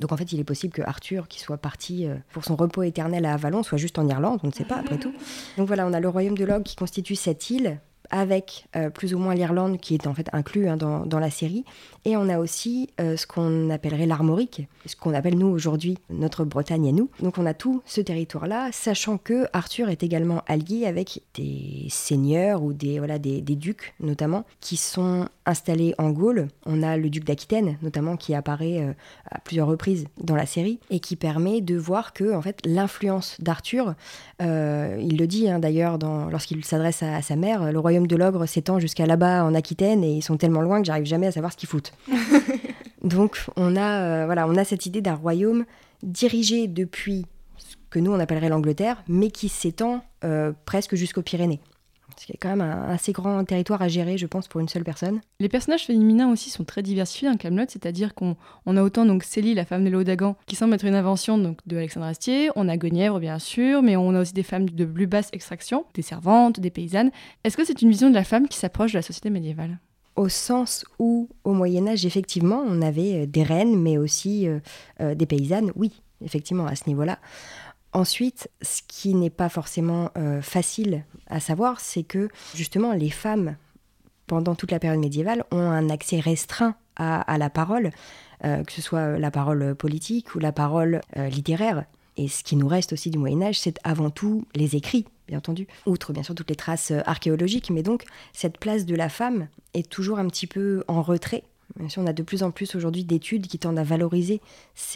Donc 0.00 0.12
en 0.12 0.16
fait, 0.16 0.32
il 0.32 0.40
est 0.40 0.44
possible 0.44 0.72
que 0.72 0.82
Arthur, 0.82 1.28
qui 1.28 1.40
soit 1.40 1.56
parti 1.56 2.06
euh, 2.06 2.16
pour 2.32 2.44
son 2.44 2.56
repos 2.56 2.82
éternel 2.82 3.24
à 3.26 3.34
Avalon, 3.34 3.62
soit 3.62 3.78
juste 3.78 3.98
en 3.98 4.08
Irlande, 4.08 4.40
on 4.42 4.48
ne 4.48 4.52
sait 4.52 4.64
pas 4.64 4.76
après 4.76 4.98
tout. 4.98 5.12
Donc 5.56 5.66
voilà, 5.66 5.86
on 5.86 5.92
a 5.92 6.00
le 6.00 6.08
royaume 6.08 6.36
de 6.36 6.44
Log 6.44 6.64
qui 6.64 6.76
constitue 6.76 7.14
cette 7.14 7.50
île 7.50 7.80
avec 8.14 8.66
euh, 8.76 8.90
plus 8.90 9.12
ou 9.12 9.18
moins 9.18 9.34
l'Irlande 9.34 9.78
qui 9.78 9.94
est 9.94 10.06
en 10.06 10.14
fait 10.14 10.28
inclus 10.32 10.68
hein, 10.68 10.76
dans, 10.76 11.18
la 11.18 11.30
série. 11.30 11.64
Et 12.04 12.16
on 12.16 12.28
a 12.28 12.38
aussi 12.38 12.90
euh, 13.00 13.16
ce 13.16 13.26
qu'on 13.26 13.70
appellerait 13.70 14.06
l'Armorique, 14.06 14.68
ce 14.86 14.94
qu'on 14.94 15.14
appelle 15.14 15.36
nous 15.36 15.48
aujourd'hui 15.48 15.98
notre 16.10 16.44
Bretagne 16.44 16.86
et 16.86 16.92
nous. 16.92 17.10
Donc 17.20 17.38
on 17.38 17.46
a 17.46 17.54
tout 17.54 17.82
ce 17.86 18.00
territoire-là, 18.00 18.68
sachant 18.70 19.18
que 19.18 19.46
Arthur 19.52 19.88
est 19.88 20.04
également 20.04 20.44
allié 20.46 20.86
avec 20.86 21.22
des 21.34 21.86
seigneurs 21.88 22.62
ou 22.62 22.72
des, 22.72 22.98
voilà, 22.98 23.18
des, 23.18 23.40
ducs 23.40 23.94
notamment, 23.98 24.44
qui 24.60 24.76
sont 24.76 25.28
installés 25.44 25.94
en 25.98 26.10
Gaule. 26.10 26.46
On 26.66 26.84
a 26.84 26.96
le 26.96 27.10
duc 27.10 27.24
d'Aquitaine 27.24 27.78
notamment 27.82 28.16
qui 28.16 28.32
apparaît 28.34 28.80
euh, 28.80 28.92
à 29.28 29.40
plusieurs 29.40 29.66
reprises 29.66 30.06
dans 30.18 30.36
la 30.36 30.46
série 30.46 30.78
et 30.90 31.00
qui 31.00 31.16
permet 31.16 31.60
de 31.60 31.76
voir 31.76 32.12
que 32.12 32.32
en 32.32 32.42
fait 32.42 32.60
l'influence 32.64 33.38
d'Arthur, 33.40 33.94
il 34.40 35.16
le 35.18 35.26
dit 35.26 35.48
hein, 35.48 35.58
d'ailleurs 35.58 35.98
lorsqu'il 36.30 36.64
s'adresse 36.64 37.02
à, 37.02 37.16
à 37.16 37.22
sa 37.22 37.34
mère, 37.34 37.72
le 37.72 37.78
royaume 37.78 38.03
de 38.06 38.16
l'ogre 38.16 38.46
s'étend 38.46 38.78
jusqu'à 38.78 39.06
là-bas 39.06 39.44
en 39.44 39.54
Aquitaine 39.54 40.04
et 40.04 40.12
ils 40.12 40.22
sont 40.22 40.36
tellement 40.36 40.62
loin 40.62 40.80
que 40.80 40.86
j'arrive 40.86 41.04
jamais 41.04 41.26
à 41.26 41.32
savoir 41.32 41.52
ce 41.52 41.56
qu'ils 41.56 41.68
foutent. 41.68 41.92
Donc 43.02 43.38
on 43.56 43.76
a, 43.76 44.00
euh, 44.00 44.26
voilà, 44.26 44.48
on 44.48 44.56
a 44.56 44.64
cette 44.64 44.86
idée 44.86 45.00
d'un 45.00 45.14
royaume 45.14 45.64
dirigé 46.02 46.68
depuis 46.68 47.26
ce 47.58 47.76
que 47.90 47.98
nous 47.98 48.12
on 48.12 48.20
appellerait 48.20 48.48
l'Angleterre, 48.48 49.02
mais 49.08 49.30
qui 49.30 49.48
s'étend 49.48 50.04
euh, 50.24 50.52
presque 50.64 50.94
jusqu'aux 50.94 51.22
Pyrénées. 51.22 51.60
C'est 52.16 52.36
quand 52.36 52.48
même 52.48 52.60
un 52.60 52.88
assez 52.90 53.12
grand 53.12 53.44
territoire 53.44 53.82
à 53.82 53.88
gérer, 53.88 54.18
je 54.18 54.26
pense, 54.26 54.48
pour 54.48 54.60
une 54.60 54.68
seule 54.68 54.84
personne. 54.84 55.20
Les 55.40 55.48
personnages 55.48 55.86
féminins 55.86 56.30
aussi 56.30 56.50
sont 56.50 56.64
très 56.64 56.82
diversifiés 56.82 57.28
dans 57.28 57.36
Camelot, 57.36 57.66
c'est-à-dire 57.68 58.14
qu'on 58.14 58.36
a 58.66 58.82
autant 58.82 59.04
donc 59.04 59.24
Célie, 59.24 59.54
la 59.54 59.64
femme 59.64 59.84
de 59.84 59.90
Léodagan, 59.90 60.36
qui 60.46 60.56
semble 60.56 60.74
être 60.74 60.84
une 60.84 60.94
invention 60.94 61.38
donc 61.38 61.58
de 61.66 61.76
Alexandre 61.76 62.06
Astier. 62.06 62.50
On 62.56 62.68
a 62.68 62.76
Guenièvre, 62.76 63.20
bien 63.20 63.38
sûr, 63.38 63.82
mais 63.82 63.96
on 63.96 64.14
a 64.14 64.20
aussi 64.20 64.32
des 64.32 64.42
femmes 64.42 64.68
de 64.68 64.84
plus 64.84 65.06
basse 65.06 65.28
extraction, 65.32 65.84
des 65.94 66.02
servantes, 66.02 66.60
des 66.60 66.70
paysannes. 66.70 67.10
Est-ce 67.44 67.56
que 67.56 67.64
c'est 67.64 67.82
une 67.82 67.90
vision 67.90 68.08
de 68.08 68.14
la 68.14 68.24
femme 68.24 68.48
qui 68.48 68.58
s'approche 68.58 68.92
de 68.92 68.98
la 68.98 69.02
société 69.02 69.30
médiévale? 69.30 69.78
Au 70.16 70.28
sens 70.28 70.84
où, 71.00 71.28
au 71.42 71.52
Moyen 71.52 71.88
Âge, 71.88 72.06
effectivement, 72.06 72.62
on 72.64 72.82
avait 72.82 73.22
euh, 73.22 73.26
des 73.26 73.42
reines, 73.42 73.80
mais 73.80 73.98
aussi 73.98 74.46
euh, 74.46 74.60
euh, 75.00 75.14
des 75.16 75.26
paysannes, 75.26 75.72
oui, 75.74 75.90
effectivement, 76.24 76.66
à 76.66 76.76
ce 76.76 76.84
niveau-là. 76.86 77.18
Ensuite, 77.94 78.50
ce 78.60 78.82
qui 78.88 79.14
n'est 79.14 79.30
pas 79.30 79.48
forcément 79.48 80.10
euh, 80.18 80.42
facile 80.42 81.04
à 81.28 81.38
savoir, 81.38 81.78
c'est 81.78 82.02
que 82.02 82.28
justement 82.52 82.92
les 82.92 83.08
femmes, 83.08 83.56
pendant 84.26 84.56
toute 84.56 84.72
la 84.72 84.80
période 84.80 84.98
médiévale, 84.98 85.44
ont 85.52 85.70
un 85.70 85.88
accès 85.88 86.18
restreint 86.18 86.74
à, 86.96 87.38
la 87.38 87.50
parole, 87.50 87.90
euh, 88.44 88.64
que 88.64 88.72
ce 88.72 88.82
soit 88.82 89.18
la 89.18 89.30
parole 89.30 89.76
politique 89.76 90.34
ou 90.34 90.40
la 90.40 90.50
parole 90.50 91.00
euh, 91.16 91.28
littéraire. 91.28 91.84
Et 92.16 92.26
ce 92.26 92.42
qui 92.42 92.56
nous 92.56 92.68
reste 92.68 92.92
aussi 92.92 93.10
du 93.10 93.18
Moyen 93.18 93.42
Âge, 93.42 93.60
c'est 93.60 93.78
avant 93.84 94.10
tout 94.10 94.44
les 94.56 94.74
écrits, 94.74 95.06
bien 95.28 95.38
entendu, 95.38 95.68
outre 95.86 96.12
bien 96.12 96.24
sûr 96.24 96.34
toutes 96.34 96.50
les 96.50 96.56
traces 96.56 96.92
archéologiques, 97.06 97.70
mais 97.70 97.84
donc 97.84 98.04
cette 98.32 98.58
place 98.58 98.86
de 98.86 98.94
la 98.96 99.08
femme 99.08 99.48
est 99.72 99.88
toujours 99.88 100.18
un 100.18 100.26
petit 100.26 100.46
peu 100.48 100.82
en 100.88 101.02
retrait 101.02 101.44
on 101.96 102.06
a 102.06 102.12
de 102.12 102.22
plus 102.22 102.42
en 102.42 102.50
plus 102.50 102.74
aujourd'hui 102.74 103.04
d'études 103.04 103.46
qui 103.46 103.58
tendent 103.58 103.78
à 103.78 103.82
valoriser 103.82 104.40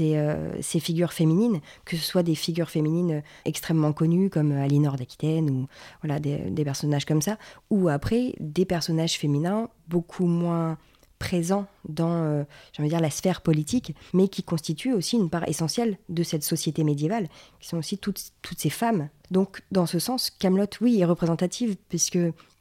euh, 0.00 0.52
ces, 0.61 0.80
figures 0.80 1.12
féminines, 1.12 1.61
que 1.85 1.97
ce 1.97 2.04
soit 2.04 2.23
des 2.23 2.35
figures 2.35 2.70
féminines 2.70 3.12
euh, 3.12 3.20
extrêmement 3.44 3.92
connues 3.92 4.30
comme 4.30 4.52
euh, 4.52 4.62
Alinor 4.64 4.97
d'Aquitaine 4.97 5.50
ou 5.50 5.66
voilà, 6.02 6.20
des, 6.20 6.64
personnages 6.64 7.04
comme 7.04 7.23
ça, 7.23 7.38
ou 7.70 7.88
après 7.88 8.35
des 8.40 8.64
personnages 8.64 9.18
féminins 9.18 9.68
beaucoup 9.88 10.26
moins 10.26 10.78
présents 11.18 11.66
dans 11.88 12.47
dire, 12.78 13.00
la 13.00 13.11
sphère 13.11 13.40
politique, 13.40 13.97
mais 14.14 14.28
qui 14.28 14.44
constituent 14.44 14.92
aussi 14.92 15.16
une 15.16 15.30
part 15.30 15.49
essentielle 15.49 15.99
de 16.08 16.23
cette 16.23 16.44
société 16.44 16.85
médiévale, 16.85 17.28
qui 17.58 17.68
sont 17.68 17.78
aussi 17.78 17.99
toutes, 17.99 18.23
toutes 18.40 18.61
ces 18.61 18.70
femmes. 18.70 19.08
Donc 19.32 19.62
dans 19.73 19.87
ce 19.87 19.99
sens, 19.99 20.30
Camelot, 20.30 20.66
oui, 20.80 21.00
est 21.00 21.04
représentative, 21.04 21.76
puisque 21.88 22.18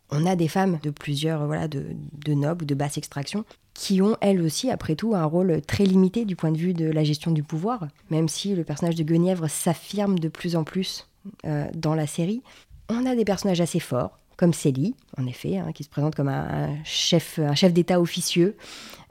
on 0.10 0.26
a 0.26 0.36
des 0.36 0.48
femmes 0.48 0.80
de 0.82 0.90
plusieurs 0.90 1.46
voilà 1.46 1.68
de, 1.68 1.86
de 2.14 2.34
nobles 2.34 2.66
de 2.66 2.76
basse 2.76 2.98
extraction 2.98 3.46
qui 3.78 4.02
ont 4.02 4.18
elles 4.22 4.42
aussi, 4.42 4.72
après 4.72 4.96
tout, 4.96 5.14
un 5.14 5.24
rôle 5.24 5.62
très 5.62 5.86
limité 5.86 6.26
du 6.26 6.36
point 6.36 6.52
de 6.52 6.58
vue 6.58 6.74
de 6.74 6.90
la 6.90 7.04
gestion 7.04 7.30
du 7.30 7.44
pouvoir, 7.44 7.88
même 8.10 8.28
si 8.28 8.56
le 8.56 8.64
personnage 8.64 8.96
de 8.96 9.04
Guenièvre 9.04 9.48
s'affirme 9.48 10.18
de 10.18 10.30
plus 10.30 10.56
en 10.56 10.64
plus 10.64 11.08
euh, 11.46 11.68
dans 11.76 11.94
la 11.94 12.08
série. 12.08 12.42
On 12.90 13.06
a 13.06 13.16
des 13.16 13.24
personnages 13.24 13.62
assez 13.62 13.80
forts, 13.80 14.18
comme 14.36 14.52
Célie, 14.52 14.96
en 15.18 15.28
effet, 15.28 15.58
hein, 15.58 15.72
qui 15.74 15.84
se 15.84 15.90
présente 15.90 16.16
comme 16.16 16.28
un, 16.28 16.70
chef, 16.86 17.38
un 17.38 17.54
chef 17.54 17.72
d'État 17.72 18.02
officieux, 18.02 18.58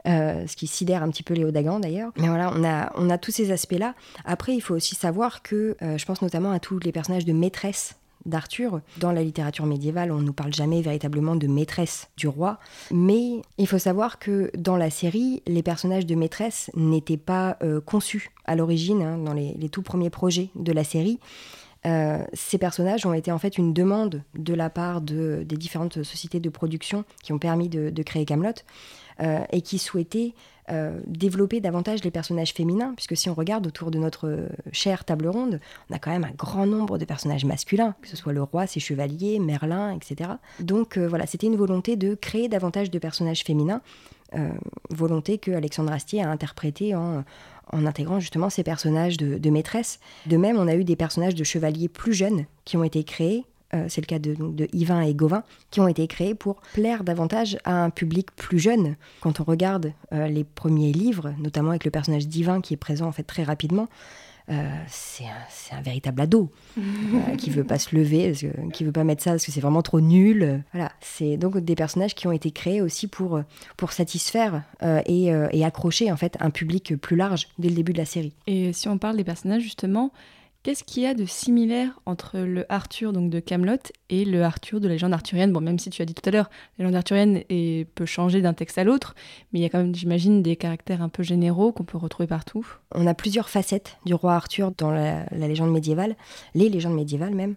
euh, 0.05 0.45
ce 0.47 0.57
qui 0.57 0.67
sidère 0.67 1.01
un 1.01 1.09
petit 1.11 1.23
peu 1.23 1.33
Léo 1.33 1.51
Dagan 1.51 1.79
d'ailleurs. 1.79 2.11
Mais 2.17 2.27
voilà, 2.27 2.51
on 2.53 2.63
a, 2.65 2.91
on 2.95 3.09
a 3.09 3.17
tous 3.17 3.31
ces 3.31 3.51
aspects-là. 3.51 3.95
Après, 4.25 4.53
il 4.53 4.61
faut 4.61 4.75
aussi 4.75 4.95
savoir 4.95 5.43
que, 5.43 5.77
euh, 5.81 5.97
je 5.97 6.05
pense 6.05 6.21
notamment 6.21 6.51
à 6.51 6.59
tous 6.59 6.79
les 6.79 6.91
personnages 6.91 7.25
de 7.25 7.33
maîtresse 7.33 7.95
d'Arthur. 8.27 8.81
Dans 8.97 9.11
la 9.11 9.23
littérature 9.23 9.65
médiévale, 9.65 10.11
on 10.11 10.19
ne 10.19 10.25
nous 10.25 10.33
parle 10.33 10.53
jamais 10.53 10.81
véritablement 10.81 11.35
de 11.35 11.47
maîtresse 11.47 12.09
du 12.17 12.27
roi, 12.27 12.59
mais 12.91 13.41
il 13.57 13.67
faut 13.67 13.79
savoir 13.79 14.19
que 14.19 14.51
dans 14.57 14.77
la 14.77 14.89
série, 14.89 15.41
les 15.47 15.63
personnages 15.63 16.05
de 16.05 16.15
maîtresse 16.15 16.69
n'étaient 16.75 17.17
pas 17.17 17.57
euh, 17.63 17.81
conçus 17.81 18.31
à 18.45 18.55
l'origine, 18.55 19.01
hein, 19.01 19.17
dans 19.17 19.33
les, 19.33 19.69
tout 19.69 19.81
premiers 19.81 20.09
projets 20.09 20.49
de 20.55 20.71
la 20.71 20.83
série. 20.83 21.19
Euh, 21.85 22.23
ces 22.33 22.57
personnages 22.57 23.05
ont 23.05 23.13
été 23.13 23.31
en 23.31 23.37
fait 23.37 23.57
une 23.57 23.73
demande 23.73 24.23
de 24.37 24.53
la 24.53 24.69
part 24.69 25.01
de, 25.01 25.43
des 25.45 25.57
différentes 25.57 26.03
sociétés 26.03 26.39
de 26.39 26.49
production 26.49 27.05
qui 27.23 27.33
ont 27.33 27.39
permis 27.39 27.69
de, 27.69 28.03
créer 28.03 28.25
Camelot 28.25 28.51
euh, 29.19 29.39
et 29.51 29.61
qui 29.61 29.77
souhaitaient 29.77 30.33
euh, 30.69 30.99
développer 31.05 31.61
davantage 31.61 32.03
les 32.03 32.11
personnages 32.11 32.53
féminins, 32.53 32.93
puisque 32.95 33.15
si 33.15 33.29
on 33.29 33.33
regarde 33.33 33.65
autour 33.67 33.91
de 33.91 33.97
notre 33.97 34.49
chère 34.71 35.05
table 35.05 35.27
ronde, 35.27 35.59
on 35.89 35.95
a 35.95 35.99
quand 35.99 36.11
même 36.11 36.25
un 36.25 36.33
grand 36.37 36.65
nombre 36.65 36.97
de 36.97 37.05
personnages 37.05 37.45
masculins, 37.45 37.95
que 38.01 38.07
ce 38.07 38.17
soit 38.17 38.33
le 38.33 38.43
roi, 38.43 38.67
ses 38.67 38.79
chevaliers, 38.79 39.39
Merlin, 39.39 39.95
etc. 39.95 40.31
Donc 40.59 40.97
voilà, 40.97 41.25
c'était 41.25 41.47
une 41.47 41.55
volonté 41.55 41.95
de 41.95 42.15
créer 42.15 42.49
davantage 42.49 42.91
de 42.91 42.99
personnages 42.99 43.43
féminins, 43.43 43.81
volonté 44.89 45.37
que 45.37 45.51
Alexandre 45.51 45.93
Astier 45.93 46.21
a 46.21 46.29
interprétée 46.29 46.95
en, 46.95 47.23
intégrant 47.71 48.19
justement 48.19 48.49
ces 48.49 48.63
personnages 48.63 49.17
de, 49.17 49.37
de 49.37 49.49
maîtresse. 49.49 49.99
De 50.25 50.37
même, 50.37 50.57
on 50.57 50.67
a 50.67 50.75
eu 50.75 50.83
des 50.83 50.95
personnages 50.95 51.35
de 51.35 51.43
chevaliers 51.43 51.87
plus 51.87 52.13
jeunes 52.13 52.45
qui 52.65 52.77
ont 52.77 52.83
été 52.83 53.03
créés, 53.03 53.45
euh, 53.73 53.85
c'est 53.89 54.01
le 54.01 54.05
cas 54.05 54.19
de, 54.19 54.35
de, 54.35 54.67
Yvain 54.73 55.01
et 55.01 55.13
Gauvin, 55.13 55.43
qui 55.71 55.81
ont 55.81 55.87
été 55.87 56.07
créés 56.07 56.35
pour 56.35 56.61
plaire 56.73 57.03
davantage 57.03 57.57
à 57.65 57.83
un 57.83 57.89
public 57.89 58.31
plus 58.35 58.59
jeune. 58.59 58.95
Quand 59.19 59.39
on 59.41 59.43
regarde 59.43 59.91
euh, 60.13 60.27
les 60.27 60.43
premiers 60.43 60.93
livres, 60.93 61.33
notamment 61.37 61.71
avec 61.71 61.83
le 61.83 61.91
personnage 61.91 62.27
d'Yvain 62.27 62.61
qui 62.61 62.73
est 62.73 62.77
présent 62.77 63.07
en 63.07 63.11
fait 63.11 63.23
très 63.23 63.43
rapidement, 63.43 63.87
euh, 64.49 64.69
c'est 64.87 65.25
un, 65.73 65.81
véritable 65.81 66.21
ado 66.21 66.51
qui 67.37 67.49
veut 67.49 67.63
pas 67.63 67.79
se 67.79 67.95
lever, 67.95 68.33
qui 68.73 68.83
veut 68.83 68.91
pas 68.91 69.03
mettre 69.03 69.23
ça 69.23 69.31
parce 69.31 69.45
que 69.45 69.51
c'est 69.51 69.59
vraiment 69.59 69.81
trop 69.81 69.99
nul. 69.99 70.63
Voilà, 70.73 70.91
c'est 71.01 71.37
donc 71.37 71.57
des 71.57 71.75
personnages 71.75 72.15
qui 72.15 72.27
ont 72.27 72.31
été 72.31 72.51
créés 72.51 72.81
aussi 72.81 73.07
pour, 73.07 73.41
pour 73.75 73.91
satisfaire 73.91 74.63
et, 75.05 75.31
et 75.51 75.65
accrocher 75.65 76.11
en 76.11 76.17
fait 76.17 76.37
un 76.39 76.49
public 76.49 76.95
plus 76.95 77.15
large 77.15 77.47
dès 77.59 77.69
le 77.69 77.75
début 77.75 77.93
de 77.93 77.97
la 77.97 78.05
série. 78.05 78.33
Et 78.47 78.73
si 78.73 78.87
on 78.87 78.97
parle 78.97 79.17
des 79.17 79.23
personnages 79.23 79.63
justement, 79.63 80.11
Qu'est-ce 80.67 80.83
qu'il 80.83 81.03
y 81.03 81.05
a 81.05 81.13
de 81.13 81.23
similaire 81.23 81.97
entre 82.05 82.39
le 82.39 82.65
Arthur 82.67 83.13
donc 83.13 83.29
de 83.29 83.39
Camelot 83.39 83.77
et 84.09 84.25
le 84.25 84.43
Arthur 84.43 84.81
de 84.81 84.89
la 84.89 84.95
légende 84.95 85.13
arthurienne? 85.13 85.53
Bon, 85.53 85.61
même 85.61 85.79
si 85.79 85.89
tu 85.89 86.01
as 86.01 86.05
dit 86.05 86.13
tout 86.13 86.27
à 86.27 86.31
l'heure, 86.33 86.49
la 86.77 86.83
légende 86.83 86.97
arthurienne 86.97 87.41
peut 87.95 88.05
changer 88.05 88.41
d'un 88.41 88.51
texte 88.51 88.77
à 88.77 88.83
l'autre, 88.83 89.15
mais 89.53 89.59
il 89.59 89.61
y 89.61 89.65
a 89.65 89.69
quand 89.69 89.77
même, 89.77 89.95
j'imagine, 89.95 90.41
des 90.41 90.57
caractères 90.57 91.01
un 91.01 91.07
peu 91.07 91.23
généraux 91.23 91.71
qu'on 91.71 91.85
peut 91.85 91.97
retrouver 91.97 92.27
partout. 92.27 92.67
On 92.93 93.07
a 93.07 93.13
plusieurs 93.13 93.47
facettes 93.47 93.95
du 94.05 94.13
roi 94.13 94.35
Arthur 94.35 94.73
dans 94.77 94.91
la, 94.91 95.23
légende 95.31 95.71
médiévale, 95.71 96.17
les 96.53 96.67
légendes 96.67 96.95
médiévales 96.95 97.33
même, 97.33 97.55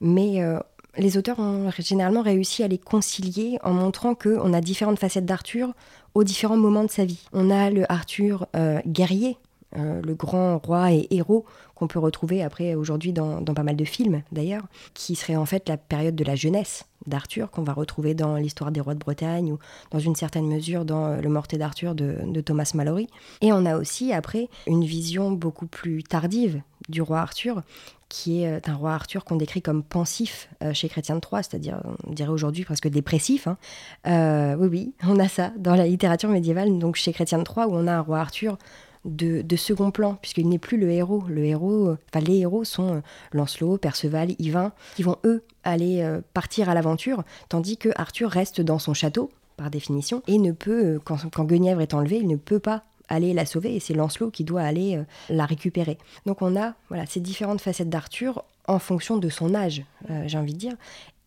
mais 0.00 0.42
euh, 0.42 0.58
les 0.96 1.16
auteurs 1.16 1.38
ont 1.38 1.70
généralement 1.78 2.22
réussi 2.22 2.64
à 2.64 2.66
les 2.66 2.78
concilier 2.78 3.60
en 3.62 3.72
montrant 3.72 4.16
qu'on 4.16 4.52
a 4.52 4.60
différentes 4.60 4.98
facettes 4.98 5.26
d'Arthur 5.26 5.74
aux 6.14 6.24
différents 6.24 6.56
moments 6.56 6.82
de 6.82 6.90
sa 6.90 7.04
vie. 7.04 7.24
On 7.32 7.52
a 7.52 7.70
le 7.70 7.84
Arthur 7.88 8.48
euh, 8.56 8.80
guerrier, 8.84 9.36
euh, 9.76 10.00
le 10.02 10.14
grand 10.14 10.56
roi 10.58 10.92
et 10.92 11.06
héros 11.10 11.44
qu'on 11.74 11.88
peut 11.88 11.98
retrouver 11.98 12.42
après 12.42 12.74
aujourd'hui 12.74 13.12
dans, 13.12 13.44
pas 13.44 13.62
mal 13.62 13.76
de 13.76 13.84
films 13.84 14.22
d'ailleurs, 14.32 14.64
qui 14.94 15.14
serait 15.14 15.36
en 15.36 15.44
fait 15.44 15.68
la 15.68 15.76
période 15.76 16.16
de 16.16 16.24
la 16.24 16.36
jeunesse 16.36 16.86
d'Arthur 17.06 17.50
qu'on 17.50 17.62
va 17.62 17.74
retrouver 17.74 18.14
dans 18.14 18.36
l'histoire 18.36 18.72
des 18.72 18.80
rois 18.80 18.94
de 18.94 18.98
Bretagne 18.98 19.52
ou 19.52 19.58
dans 19.90 19.98
une 19.98 20.16
certaine 20.16 20.46
mesure 20.46 20.84
dans 20.86 21.06
euh, 21.06 21.20
Le 21.20 21.28
Morté 21.28 21.58
d'Arthur 21.58 21.94
de, 21.94 22.40
Thomas 22.40 22.70
Mallory. 22.74 23.08
Et 23.42 23.52
on 23.52 23.66
a 23.66 23.76
aussi 23.76 24.12
après 24.12 24.48
une 24.66 24.84
vision 24.84 25.30
beaucoup 25.30 25.66
plus 25.66 26.02
tardive 26.02 26.62
du 26.88 27.02
roi 27.02 27.20
Arthur 27.20 27.62
qui 28.08 28.42
est 28.42 28.48
euh, 28.48 28.60
un 28.66 28.74
roi 28.74 28.94
Arthur 28.94 29.24
qu'on 29.26 29.36
décrit 29.36 29.60
comme 29.60 29.82
pensif 29.82 30.48
chez 30.72 30.88
Chrétien 30.88 31.14
de 31.14 31.20
Troyes, 31.20 31.42
c'est-à-dire, 31.42 31.80
on 32.06 32.12
dirait 32.14 32.30
aujourd'hui 32.30 32.64
presque 32.64 32.88
dépressif. 32.88 33.46
Hein. 33.46 34.56
oui, 34.58 34.66
oui, 34.66 34.92
on 35.04 35.18
a 35.18 35.28
ça 35.28 35.52
dans 35.58 35.74
la 35.74 35.86
littérature 35.86 36.30
médiévale, 36.30 36.78
donc 36.78 36.96
chez 36.96 37.12
Chrétien 37.12 37.38
de 37.38 37.44
Troyes, 37.44 37.68
où 37.68 37.74
on 37.74 37.86
a 37.86 37.92
un 37.92 38.00
roi 38.00 38.18
Arthur 38.18 38.56
de, 39.04 39.56
second 39.56 39.90
plan, 39.90 40.14
puisqu'il 40.14 40.48
n'est 40.48 40.58
plus 40.58 40.78
le 40.78 40.90
héros. 40.90 41.24
Le 41.28 41.44
héros, 41.44 41.88
euh, 41.88 41.98
enfin 42.08 42.24
les 42.24 42.38
héros 42.38 42.64
sont 42.64 42.96
euh, 42.96 43.00
Lancelot, 43.32 43.78
Perceval, 43.78 44.34
Yvain, 44.38 44.72
qui 44.96 45.02
vont 45.02 45.16
eux 45.24 45.42
aller 45.64 46.02
euh, 46.02 46.20
partir 46.34 46.68
à 46.68 46.74
l'aventure, 46.74 47.24
tandis 47.48 47.76
que 47.76 47.90
Arthur 47.96 48.30
reste 48.30 48.60
dans 48.60 48.78
son 48.78 48.94
château, 48.94 49.30
par 49.56 49.70
définition, 49.70 50.22
et 50.26 50.38
ne 50.38 50.52
peut, 50.52 51.00
quand, 51.04 51.44
Guenièvre 51.44 51.80
est 51.80 51.94
enlevée, 51.94 52.18
il 52.18 52.28
ne 52.28 52.36
peut 52.36 52.60
pas 52.60 52.84
aller 53.08 53.32
la 53.32 53.46
sauver, 53.46 53.74
et 53.74 53.80
c'est 53.80 53.94
Lancelot 53.94 54.30
qui 54.30 54.44
doit 54.44 54.62
aller 54.62 55.02
la 55.30 55.46
récupérer. 55.46 55.96
Donc 56.26 56.42
on 56.42 56.56
a 56.56 56.74
voilà, 56.88 57.06
ces 57.06 57.20
différentes 57.20 57.60
facettes 57.60 57.88
d'Arthur 57.88 58.44
en 58.66 58.78
fonction 58.78 59.16
de 59.16 59.28
son 59.30 59.54
âge, 59.54 59.82
j'ai 60.26 60.36
envie 60.36 60.52
de 60.52 60.58
dire. 60.58 60.74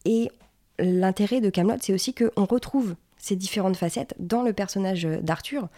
Et 0.06 0.30
l'intérêt 0.78 1.42
de 1.42 1.50
Camelot, 1.50 1.80
c'est 1.82 1.92
aussi 1.92 2.14
qu'on 2.14 2.46
retrouve 2.46 2.96
ces 3.18 3.36
différentes 3.36 3.78
facettes 3.78 4.16
dans 4.20 4.44
le 4.44 4.54
personnage 4.54 5.04
d'Arthur. 5.04 5.70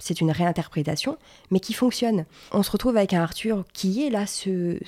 C'est 0.00 0.20
une 0.20 0.32
réinterprétation, 0.32 1.16
mais 1.50 1.60
qui 1.60 1.72
fonctionne. 1.72 2.24
On 2.52 2.62
se 2.62 2.70
retrouve 2.70 2.96
avec 2.96 3.12
un 3.12 3.22
Arthur 3.22 3.64
qui 3.72 4.04
est 4.04 4.10
là, 4.10 4.26
ce, 4.26 4.78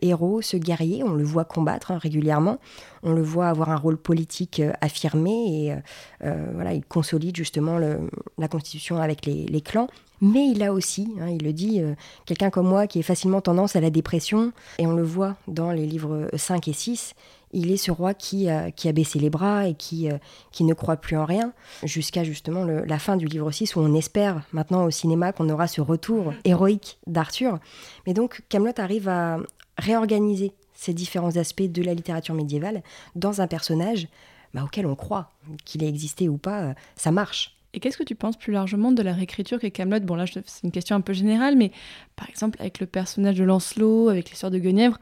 héros, 0.00 0.40
ce 0.40 0.56
guerrier. 0.56 1.04
On 1.04 1.12
le 1.12 1.24
voit 1.24 1.44
combattre 1.44 1.90
hein, 1.90 1.98
régulièrement. 1.98 2.58
On 3.02 3.12
le 3.12 3.22
voit 3.22 3.48
avoir 3.48 3.70
un 3.70 3.76
rôle 3.76 3.98
politique 3.98 4.60
euh, 4.60 4.72
affirmé 4.80 5.66
et 5.66 5.72
euh, 5.72 5.76
euh, 6.24 6.50
voilà, 6.54 6.72
il 6.72 6.84
consolide 6.84 7.36
justement 7.36 7.78
la 7.78 8.48
constitution 8.48 9.00
avec 9.00 9.26
les, 9.26 9.60
clans. 9.60 9.88
Mais 10.22 10.48
il 10.48 10.62
a 10.62 10.72
aussi, 10.72 11.14
hein, 11.20 11.28
il 11.28 11.44
le 11.44 11.52
dit, 11.52 11.82
quelqu'un 12.24 12.48
comme 12.48 12.66
moi 12.66 12.86
qui 12.86 12.98
est 12.98 13.02
facilement 13.02 13.42
tendance 13.42 13.76
à 13.76 13.80
la 13.80 13.90
dépression. 13.90 14.52
Et 14.78 14.86
on 14.86 14.94
le 14.94 15.02
voit 15.02 15.36
dans 15.46 15.70
les 15.70 15.86
livres 15.86 16.28
5 16.34 16.68
et 16.68 16.72
6. 16.72 17.14
Il 17.58 17.70
est 17.72 17.76
ce 17.78 17.90
roi 17.90 18.12
qui, 18.14 18.48
a- 18.50 18.70
qui 18.70 18.86
a 18.88 18.92
baissé 18.92 19.18
les 19.18 19.30
bras 19.30 19.66
et 19.66 19.74
qui, 19.74 20.10
euh, 20.10 20.18
qui 20.52 20.62
ne 20.62 20.74
croit 20.74 20.96
plus 20.98 21.16
en 21.16 21.24
rien, 21.24 21.52
jusqu'à 21.82 22.22
justement 22.22 22.64
la 22.64 22.98
fin 22.98 23.16
du 23.16 23.26
livre 23.26 23.50
6 23.50 23.74
où 23.76 23.80
on 23.80 23.94
espère 23.94 24.42
maintenant 24.52 24.84
au 24.84 24.90
cinéma 24.90 25.32
qu'on 25.32 25.48
aura 25.48 25.66
ce 25.66 25.80
retour 25.80 26.34
héroïque 26.44 26.98
d'Arthur. 27.06 27.58
Mais 28.06 28.12
donc 28.14 28.42
Camelot 28.50 28.72
arrive 28.78 29.08
à 29.08 29.38
réorganiser 29.78 30.52
ces 30.74 30.92
différents 30.92 31.36
aspects 31.36 31.62
de 31.62 31.82
la 31.82 31.94
littérature 31.94 32.34
médiévale 32.34 32.82
dans 33.14 33.40
un 33.40 33.46
personnage 33.46 34.08
bah, 34.52 34.62
auquel 34.64 34.86
on 34.86 34.94
croit, 34.94 35.30
qu'il 35.64 35.82
ait 35.82 35.88
existé 35.88 36.28
ou 36.28 36.36
pas, 36.36 36.60
euh, 36.62 36.74
ça 36.94 37.10
marche. 37.10 37.56
Et 37.74 37.80
qu'est-ce 37.80 37.96
que 37.98 38.04
tu 38.04 38.14
penses 38.14 38.36
plus 38.36 38.52
largement 38.52 38.92
de 38.92 39.02
la 39.02 39.12
réécriture 39.12 39.58
qu'est 39.58 39.70
Camelot? 39.70 40.00
Bon 40.00 40.14
là, 40.14 40.24
c'est 40.26 40.62
une 40.64 40.72
question 40.72 40.96
un 40.96 41.00
peu 41.02 41.12
générale, 41.12 41.56
mais 41.56 41.72
par 42.16 42.28
exemple 42.28 42.56
avec 42.60 42.80
le 42.80 42.86
personnage 42.86 43.36
de 43.36 43.44
Lancelot, 43.44 44.08
avec 44.08 44.30
l'histoire 44.30 44.50
de 44.50 44.58
Guenièvre, 44.58 44.98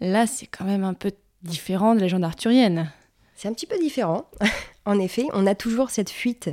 là 0.00 0.26
c'est 0.26 0.46
quand 0.46 0.64
même 0.64 0.84
un 0.84 0.94
peu 0.94 1.10
différent 1.42 1.94
de 1.94 2.00
la 2.00 2.06
légende 2.06 2.24
arthurienne. 2.24 2.90
C'est 3.36 3.48
un 3.48 3.52
petit 3.52 3.66
peu 3.66 3.78
différent. 3.78 4.28
en 4.84 4.98
effet, 4.98 5.26
on 5.32 5.46
a 5.46 5.54
toujours 5.54 5.90
cette 5.90 6.10
fuite, 6.10 6.50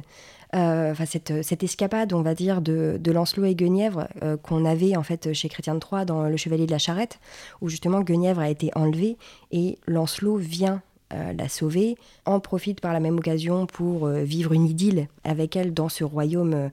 euh, 0.54 0.94
cette, 1.06 1.44
cette 1.44 1.64
escapade, 1.64 2.14
on 2.14 2.22
va 2.22 2.36
dire, 2.36 2.62
de, 2.62 2.98
de 3.00 3.12
Lancelot 3.12 3.46
et 3.46 3.56
Guenièvre 3.56 4.08
euh, 4.24 4.38
qu'on 4.38 4.66
avait 4.66 4.96
en 4.96 5.04
fait 5.04 5.34
chez 5.34 5.50
Chrétien 5.50 5.74
de 5.74 5.80
Troyes 5.80 6.06
dans 6.06 6.24
Le 6.24 6.38
Chevalier 6.38 6.68
de 6.68 6.72
la 6.72 6.78
Charrette, 6.78 7.20
où 7.62 7.70
justement 7.70 8.02
Guenièvre 8.02 8.42
a 8.42 8.50
été 8.50 8.72
enlevée 8.76 9.18
et 9.52 9.80
Lancelot 9.88 10.38
vient 10.38 10.82
euh, 11.14 11.34
la 11.34 11.50
sauver, 11.50 11.98
en 12.26 12.40
profite 12.40 12.82
par 12.82 12.94
la 12.94 13.00
même 13.00 13.18
occasion 13.18 13.66
pour 13.66 14.08
vivre 14.08 14.54
une 14.54 14.66
idylle 14.66 15.08
avec 15.24 15.56
elle 15.56 15.74
dans 15.74 15.90
ce 15.90 16.04
royaume, 16.04 16.70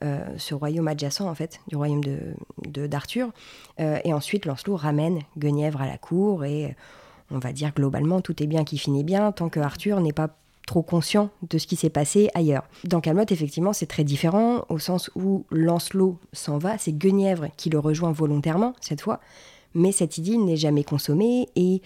ce 0.00 0.54
royaume 0.54 0.88
adjacent 0.88 1.22
en 1.22 1.34
fait, 1.34 1.60
du 1.68 1.76
royaume 1.76 2.02
de 2.04 2.86
d'Arthur. 2.86 3.32
Et 3.78 4.12
ensuite, 4.12 4.44
Lancelot 4.44 4.76
ramène 4.76 5.20
Guenièvre 5.36 5.80
à 5.80 5.86
la 5.86 5.98
cour 5.98 6.44
et 6.44 6.74
on 7.30 7.38
va 7.38 7.52
dire 7.52 7.72
globalement 7.74 8.20
tout 8.20 8.42
est 8.42 8.46
bien 8.46 8.64
qui 8.64 8.78
finit 8.78 9.04
bien 9.04 9.32
tant 9.32 9.48
que 9.48 9.60
Arthur 9.60 10.00
n'est 10.00 10.12
pas 10.12 10.36
trop 10.66 10.82
conscient 10.82 11.30
de 11.48 11.58
ce 11.58 11.66
qui 11.66 11.76
s'est 11.76 11.90
passé 11.90 12.28
ailleurs. 12.34 12.68
Dans 12.84 13.00
Camelot, 13.00 13.26
effectivement, 13.30 13.72
c'est 13.72 13.86
très 13.86 14.04
différent 14.04 14.64
au 14.68 14.78
sens 14.78 15.10
où 15.14 15.46
Lancelot 15.50 16.18
s'en 16.32 16.58
va, 16.58 16.76
c'est 16.76 16.92
Guenièvre 16.92 17.46
qui 17.56 17.70
le 17.70 17.78
rejoint 17.78 18.12
volontairement 18.12 18.74
cette 18.80 19.00
fois, 19.00 19.20
mais 19.74 19.92
cette 19.92 20.18
idylle 20.18 20.44
n'est 20.44 20.56
jamais 20.56 20.84
consommée 20.84 21.48
et 21.54 21.82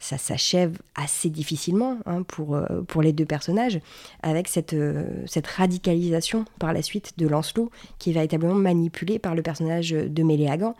ça 0.00 0.18
s'achève 0.18 0.78
assez 0.94 1.30
difficilement 1.30 1.98
hein, 2.06 2.22
pour, 2.22 2.56
euh, 2.56 2.82
pour 2.88 3.02
les 3.02 3.12
deux 3.12 3.26
personnages 3.26 3.80
avec 4.22 4.48
cette, 4.48 4.72
euh, 4.72 5.04
cette 5.26 5.46
radicalisation 5.46 6.44
par 6.58 6.72
la 6.72 6.82
suite 6.82 7.12
de 7.18 7.28
Lancelot 7.28 7.70
qui 7.98 8.10
est 8.10 8.14
véritablement 8.14 8.54
manipulé 8.54 9.18
par 9.18 9.34
le 9.34 9.42
personnage 9.42 9.90
de 9.90 10.22
Méléagant 10.22 10.74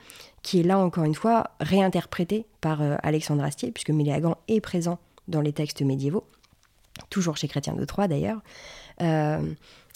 qui 0.45 0.61
est 0.61 0.63
là 0.63 0.79
encore 0.79 1.05
une 1.05 1.15
fois 1.15 1.51
réinterprété 1.59 2.47
par 2.61 2.83
euh, 2.83 2.97
Alexandre 3.03 3.43
Astier, 3.43 3.73
puisque 3.73 3.91
Méléagant 3.91 4.37
est 4.47 4.61
présent 4.61 5.01
dans 5.27 5.41
les 5.41 5.55
textes 5.55 5.81
médiévaux, 5.81 6.25
toujours 7.09 7.37
chez 7.37 7.49
Chrétien 7.49 7.73
de 7.73 7.85
Troyes 7.85 8.07
d'ailleurs. 8.07 8.41
Euh, 9.01 9.41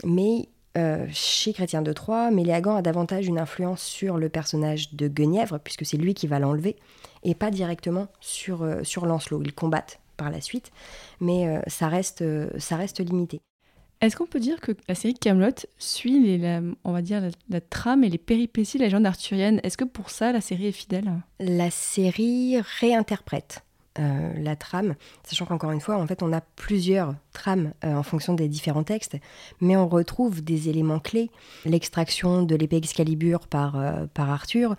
mais 0.05 0.49
euh, 0.79 1.07
chez 1.13 1.53
Chrétien 1.53 1.83
de 1.83 1.93
Troyes, 1.93 2.31
Méléagant 2.31 2.77
a 2.77 2.83
davantage 2.83 3.27
une 3.27 3.39
influence 3.39 3.83
sur 3.83 4.17
le 4.17 4.31
personnage 4.31 4.95
de 4.95 5.07
Guenièvre, 5.07 5.61
puisque 5.61 5.85
c'est 5.85 5.99
lui 5.99 6.15
qui 6.15 6.27
va 6.27 6.39
l'enlever, 6.39 6.77
et 7.25 7.35
pas 7.35 7.51
directement 7.51 8.09
sur, 8.21 8.65
Lancelot. 9.05 9.43
Ils 9.45 9.55
combattent 9.55 10.01
par 10.17 10.31
la 10.31 10.41
suite, 10.41 10.73
mais 11.21 11.61
ça 11.67 11.89
reste 11.89 12.21
limité. 13.01 13.41
Est-ce 14.01 14.17
qu'on 14.17 14.27
peut 14.27 14.39
dire 14.41 14.61
que 14.61 14.73
la 14.89 14.95
série 14.95 15.15
Camelot 15.15 15.67
suit 15.79 16.21
les, 16.21 16.39
la- 16.39 16.61
on 16.85 16.93
va 16.93 17.03
dire 17.03 17.21
la, 17.49 17.61
trame 17.61 18.05
et 18.05 18.09
les 18.09 18.19
péripéties 18.19 18.79
de 18.79 18.83
la 18.83 18.87
légende 18.87 19.07
arthurienne? 19.07 19.61
Est-ce 19.65 19.77
que 19.77 19.85
pour 19.85 20.11
ça 20.11 20.31
la 20.33 20.41
série 20.41 20.67
est 20.67 20.73
fidèle? 20.73 21.13
La 21.41 21.71
série 21.71 22.61
réinterprète 22.81 23.65
euh, 23.99 24.33
la 24.37 24.55
trame, 24.55 24.95
sachant 25.25 25.45
qu'encore 25.45 25.73
une 25.73 25.81
fois, 25.81 25.97
en 25.97 26.07
fait, 26.07 26.23
on 26.23 26.33
a 26.33 26.41
plusieurs 26.41 27.17
trames 27.33 27.73
euh, 27.85 27.95
en 27.95 28.05
fonction 28.05 28.35
des 28.35 28.47
différents 28.47 28.85
textes, 28.85 29.17
mais 29.61 29.77
on 29.77 29.89
retrouve 29.89 30.45
des 30.45 30.69
éléments 30.69 31.01
clés. 31.01 31.33
L'extraction 31.65 32.45
de 32.45 32.55
l'épée 32.55 32.77
Excalibur 32.77 33.49
par, 33.49 33.77
euh, 33.77 34.07
par 34.15 34.31
Arthur, 34.31 34.77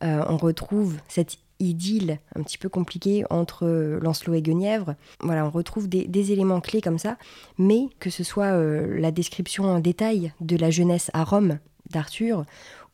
on 0.00 0.36
retrouve 0.36 0.96
cette 1.06 1.38
idylle 1.62 2.18
un 2.34 2.42
petit 2.42 2.58
peu 2.58 2.68
compliquée 2.68 3.24
entre 3.30 3.66
Lancelot 4.02 4.34
et 4.34 4.42
Guenièvre. 4.42 4.94
Voilà, 5.20 5.46
on 5.46 5.50
retrouve 5.50 5.88
des, 5.88 6.32
éléments 6.32 6.60
clés 6.60 6.80
comme 6.80 6.98
ça, 6.98 7.16
mais 7.58 7.88
que 7.98 8.10
ce 8.10 8.24
soit 8.24 8.52
euh, 8.52 8.98
la 8.98 9.10
description 9.10 9.64
en 9.64 9.80
détail 9.80 10.32
de 10.40 10.56
la 10.56 10.70
jeunesse 10.70 11.10
à 11.14 11.24
Rome 11.24 11.58
d'Arthur, 11.90 12.44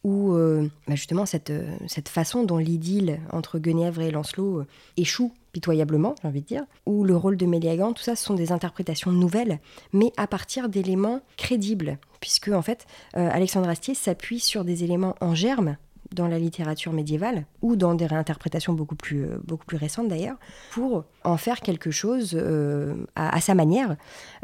ou 0.05 0.33
euh, 0.35 0.69
bah, 0.87 0.95
justement 0.95 1.27
cette, 1.27 1.51
euh, 1.51 1.77
cette 1.87 2.09
façon 2.09 2.45
dont 2.45 2.59
l'idylle 2.59 3.21
entre 3.33 3.59
Guenièvre 3.59 4.01
et 4.03 4.11
Lancelot 4.11 4.61
euh, 4.61 4.67
échoue 4.97 5.33
pitoyablement, 5.53 6.15
j'ai 6.23 6.29
envie 6.29 6.43
de 6.43 6.47
dire, 6.47 6.65
ou 6.87 7.05
le 7.05 7.17
rôle 7.17 7.37
de 7.37 7.47
Méléagant, 7.47 7.93
tout 7.93 8.03
ça 8.03 8.15
ce 8.15 8.25
sont 8.25 8.35
des 8.35 8.53
interprétations 8.53 9.11
nouvelles, 9.11 9.59
mais 9.93 10.13
à 10.17 10.27
partir 10.27 10.69
d'éléments 10.69 11.21
crédibles, 11.37 11.99
puisque 12.21 12.49
en 12.49 12.63
fait 12.63 12.87
euh, 13.17 13.29
Alexandre 13.33 13.69
Astier 13.69 13.95
s'appuie 13.95 14.41
sur 14.41 14.65
des 14.65 14.85
éléments 14.85 15.17
en 15.21 15.35
germe 15.35 15.77
dans 16.13 16.27
la 16.29 16.39
littérature 16.39 16.93
médiévale, 16.93 17.45
ou 17.63 17.77
dans 17.77 17.95
des 17.95 18.07
réinterprétations 18.07 18.73
beaucoup 18.73 18.95
plus, 18.97 19.25
euh, 19.25 19.39
beaucoup 19.45 19.67
plus 19.67 19.77
récentes 19.77 20.09
d'ailleurs, 20.09 20.37
pour 20.71 21.05
en 21.25 21.37
faire 21.37 21.61
quelque 21.61 21.91
chose 21.91 22.33
euh, 22.35 22.95
à, 23.15 23.41
sa 23.41 23.55
manière. 23.55 23.97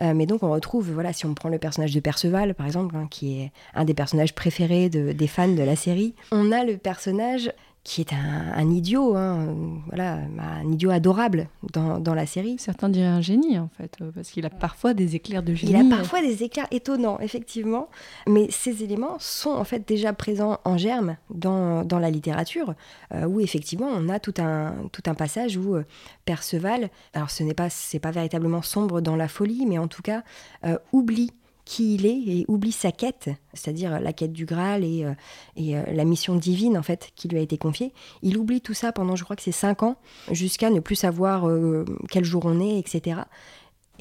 Euh, 0.02 0.12
mais 0.14 0.26
donc 0.26 0.42
on 0.42 0.50
retrouve, 0.50 0.90
voilà, 0.90 1.12
si 1.12 1.24
on 1.26 1.34
prend 1.34 1.48
le 1.48 1.58
personnage 1.58 1.92
de 1.94 2.00
Perceval, 2.00 2.54
par 2.54 2.66
exemple, 2.66 2.96
hein, 2.96 3.06
qui 3.10 3.40
est 3.40 3.52
un 3.74 3.84
des 3.84 3.94
personnages 3.94 4.34
préférés 4.34 4.88
de- 4.90 5.12
des 5.12 5.26
fans 5.26 5.48
de 5.48 5.62
la 5.62 5.76
série, 5.76 6.14
on 6.32 6.52
a 6.52 6.64
le 6.64 6.76
personnage 6.76 7.50
qui 7.84 8.00
est 8.00 8.14
un, 8.14 8.52
un 8.54 8.70
idiot, 8.70 9.14
hein, 9.14 9.54
voilà, 9.88 10.18
un 10.38 10.72
idiot 10.72 10.90
adorable 10.90 11.48
dans, 11.74 12.00
dans 12.00 12.14
la 12.14 12.24
série. 12.24 12.56
Certains 12.58 12.88
diraient 12.88 13.06
un 13.06 13.20
génie 13.20 13.58
en 13.58 13.68
fait, 13.76 13.98
euh, 14.00 14.10
parce 14.14 14.30
qu'il 14.30 14.46
a 14.46 14.50
parfois 14.50 14.94
des 14.94 15.16
éclairs 15.16 15.42
de 15.42 15.54
génie. 15.54 15.72
Il 15.72 15.92
a 15.92 15.96
parfois 15.96 16.22
des 16.22 16.42
éclairs 16.42 16.66
étonnants, 16.70 17.20
effectivement, 17.20 17.88
mais 18.26 18.46
ces 18.50 18.82
éléments 18.82 19.16
sont 19.18 19.50
en 19.50 19.64
fait 19.64 19.86
déjà 19.86 20.14
présents 20.14 20.58
en 20.64 20.78
germe 20.78 21.16
dans, 21.28 21.84
dans 21.84 21.98
la 21.98 22.10
littérature, 22.10 22.74
euh, 23.12 23.26
où 23.26 23.40
effectivement 23.40 23.88
on 23.92 24.08
a 24.08 24.18
tout 24.18 24.34
un, 24.38 24.74
tout 24.90 25.02
un 25.04 25.14
passage 25.14 25.58
où 25.58 25.76
euh, 25.76 25.84
Perceval, 26.24 26.88
alors 27.12 27.28
ce 27.30 27.42
n'est 27.42 27.52
pas, 27.54 27.68
c'est 27.68 27.98
pas 27.98 28.12
véritablement 28.12 28.62
sombre 28.62 29.02
dans 29.02 29.14
la 29.14 29.28
folie, 29.28 29.66
mais 29.66 29.76
en 29.76 29.88
tout 29.88 30.02
cas 30.02 30.22
euh, 30.64 30.78
oublie 30.92 31.32
qui 31.64 31.94
il 31.94 32.06
est 32.06 32.18
et 32.26 32.44
oublie 32.48 32.72
sa 32.72 32.92
quête, 32.92 33.30
c'est-à-dire 33.52 34.00
la 34.00 34.12
quête 34.12 34.32
du 34.32 34.44
Graal 34.44 34.84
et, 34.84 35.04
euh, 35.04 35.12
euh, 35.58 35.84
la 35.92 36.04
mission 36.04 36.36
divine 36.36 36.76
en 36.76 36.82
fait 36.82 37.10
qui 37.16 37.28
lui 37.28 37.38
a 37.38 37.40
été 37.40 37.58
confiée. 37.58 37.92
Il 38.22 38.36
oublie 38.38 38.60
tout 38.60 38.74
ça 38.74 38.92
pendant, 38.92 39.16
je 39.16 39.24
crois 39.24 39.36
que 39.36 39.42
c'est 39.42 39.52
cinq 39.52 39.82
ans, 39.82 39.96
jusqu'à 40.30 40.70
ne 40.70 40.80
plus 40.80 40.96
savoir 40.96 41.48
euh, 41.48 41.84
quel 42.10 42.24
jour 42.24 42.42
on 42.44 42.60
est, 42.60 42.78
etc. 42.78 43.22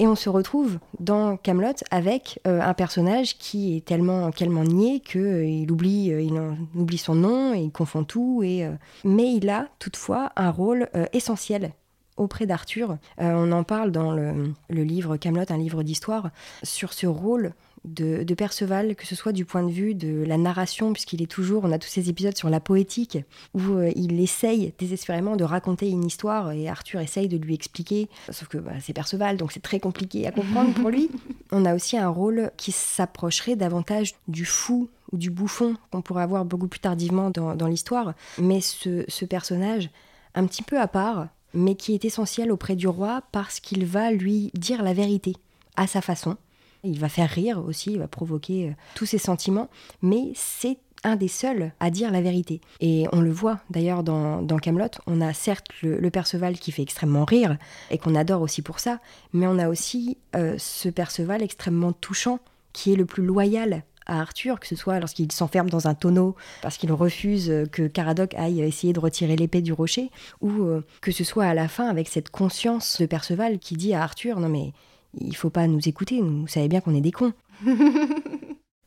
Et 0.00 0.08
on 0.08 0.16
se 0.16 0.28
retrouve 0.28 0.80
dans 0.98 1.36
Camelot 1.36 1.74
avec 1.92 2.40
un 2.44 2.74
personnage 2.74 3.38
qui 3.38 3.76
est 3.76 3.84
tellement, 3.84 4.32
tellement 4.32 4.64
niais 4.64 4.98
qu'il 4.98 5.70
oublie, 5.70 6.06
il 6.06 6.32
oublie 6.74 6.98
son 6.98 7.14
nom 7.14 7.54
et 7.54 7.60
il 7.60 7.70
confond 7.70 8.02
tout. 8.02 8.42
Et, 8.42 8.68
mais 9.04 9.32
il 9.32 9.48
a 9.50 9.68
toutefois 9.78 10.32
un 10.34 10.50
rôle 10.50 10.88
essentiel 11.12 11.70
auprès 12.16 12.46
d'Arthur. 12.46 12.98
Euh, 13.20 13.32
on 13.34 13.52
en 13.52 13.64
parle 13.64 13.90
dans 13.92 14.12
le, 14.12 14.52
le 14.70 14.82
livre 14.82 15.16
Camelot, 15.16 15.44
un 15.48 15.58
livre 15.58 15.82
d'histoire, 15.82 16.30
sur 16.62 16.92
ce 16.92 17.06
rôle 17.06 17.54
de, 17.84 18.22
de 18.22 18.34
Perceval, 18.34 18.96
que 18.96 19.06
ce 19.06 19.14
soit 19.14 19.32
du 19.32 19.44
point 19.44 19.62
de 19.62 19.70
vue 19.70 19.94
de 19.94 20.24
la 20.24 20.38
narration, 20.38 20.92
puisqu'il 20.92 21.22
est 21.22 21.30
toujours, 21.30 21.64
on 21.64 21.72
a 21.72 21.78
tous 21.78 21.88
ces 21.88 22.08
épisodes 22.08 22.36
sur 22.36 22.48
la 22.48 22.60
poétique, 22.60 23.18
où 23.52 23.60
euh, 23.60 23.92
il 23.94 24.20
essaye 24.20 24.72
désespérément 24.78 25.36
de 25.36 25.44
raconter 25.44 25.90
une 25.90 26.04
histoire 26.04 26.52
et 26.52 26.68
Arthur 26.68 27.00
essaye 27.00 27.28
de 27.28 27.36
lui 27.36 27.54
expliquer, 27.54 28.08
sauf 28.30 28.48
que 28.48 28.58
bah, 28.58 28.72
c'est 28.80 28.92
Perceval, 28.92 29.36
donc 29.36 29.52
c'est 29.52 29.62
très 29.62 29.80
compliqué 29.80 30.26
à 30.26 30.32
comprendre 30.32 30.72
pour 30.74 30.90
lui. 30.90 31.10
On 31.52 31.64
a 31.64 31.74
aussi 31.74 31.96
un 31.96 32.08
rôle 32.08 32.50
qui 32.56 32.72
s'approcherait 32.72 33.56
davantage 33.56 34.14
du 34.28 34.44
fou 34.44 34.88
ou 35.12 35.18
du 35.18 35.30
bouffon 35.30 35.76
qu'on 35.90 36.02
pourrait 36.02 36.22
avoir 36.22 36.44
beaucoup 36.44 36.68
plus 36.68 36.80
tardivement 36.80 37.30
dans, 37.30 37.66
l'histoire, 37.66 38.14
mais 38.38 38.60
ce, 38.60 39.04
ce 39.08 39.24
personnage 39.24 39.90
un 40.34 40.46
petit 40.46 40.62
peu 40.62 40.80
à 40.80 40.88
part, 40.88 41.28
mais 41.54 41.74
qui 41.74 41.94
est 41.94 42.04
essentiel 42.04 42.52
auprès 42.52 42.76
du 42.76 42.88
roi 42.88 43.22
parce 43.32 43.60
qu'il 43.60 43.86
va 43.86 44.10
lui 44.10 44.50
dire 44.54 44.82
la 44.82 44.92
vérité 44.92 45.34
à 45.76 45.86
sa 45.86 46.00
façon. 46.00 46.36
Il 46.82 46.98
va 46.98 47.08
faire 47.08 47.30
rire 47.30 47.62
aussi, 47.64 47.92
il 47.92 47.98
va 47.98 48.08
provoquer 48.08 48.68
euh, 48.68 48.72
tous 48.94 49.06
ses 49.06 49.18
sentiments, 49.18 49.70
mais 50.02 50.32
c'est 50.34 50.78
un 51.02 51.16
des 51.16 51.28
seuls 51.28 51.72
à 51.80 51.90
dire 51.90 52.10
la 52.10 52.20
vérité. 52.20 52.60
Et 52.80 53.06
on 53.12 53.20
le 53.20 53.30
voit 53.30 53.60
d'ailleurs 53.70 54.02
dans, 54.02 54.42
dans 54.42 54.58
Camelot. 54.58 54.88
On 55.06 55.20
a 55.20 55.32
certes 55.32 55.68
le, 55.82 56.10
Perceval 56.10 56.58
qui 56.58 56.72
fait 56.72 56.82
extrêmement 56.82 57.24
rire 57.24 57.58
et 57.90 57.98
qu'on 57.98 58.14
adore 58.14 58.42
aussi 58.42 58.62
pour 58.62 58.80
ça, 58.80 59.00
mais 59.32 59.46
on 59.46 59.58
a 59.58 59.68
aussi 59.68 60.18
euh, 60.34 60.54
ce 60.58 60.88
Perceval 60.88 61.42
extrêmement 61.42 61.92
touchant 61.92 62.40
qui 62.72 62.92
est 62.92 62.96
le 62.96 63.06
plus 63.06 63.24
loyal 63.24 63.84
à 64.06 64.20
Arthur, 64.20 64.60
que 64.60 64.66
ce 64.66 64.76
soit 64.76 65.00
lorsqu'il 65.00 65.30
s'enferme 65.32 65.70
dans 65.70 65.88
un 65.88 65.94
tonneau 65.94 66.36
parce 66.62 66.76
qu'il 66.76 66.92
refuse 66.92 67.52
que 67.72 67.86
Caradoc 67.86 68.34
aille 68.34 68.60
essayer 68.60 68.92
de 68.92 69.00
retirer 69.00 69.36
l'épée 69.36 69.62
du 69.62 69.72
rocher, 69.72 70.10
ou 70.40 70.64
euh, 70.64 70.84
que 71.00 71.12
ce 71.12 71.24
soit 71.24 71.44
à 71.44 71.54
la 71.54 71.68
fin 71.68 71.88
avec 71.88 72.08
cette 72.08 72.30
conscience 72.30 73.00
de 73.00 73.06
Perceval 73.06 73.58
qui 73.58 73.74
dit 73.74 73.94
à 73.94 74.02
Arthur 74.02 74.40
non 74.40 74.48
mais 74.48 74.72
il 75.18 75.36
faut 75.36 75.50
pas 75.50 75.66
nous 75.66 75.88
écouter, 75.88 76.20
vous 76.20 76.48
savez 76.48 76.68
bien 76.68 76.80
qu'on 76.80 76.94
est 76.94 77.00
des 77.00 77.12
cons. 77.12 77.32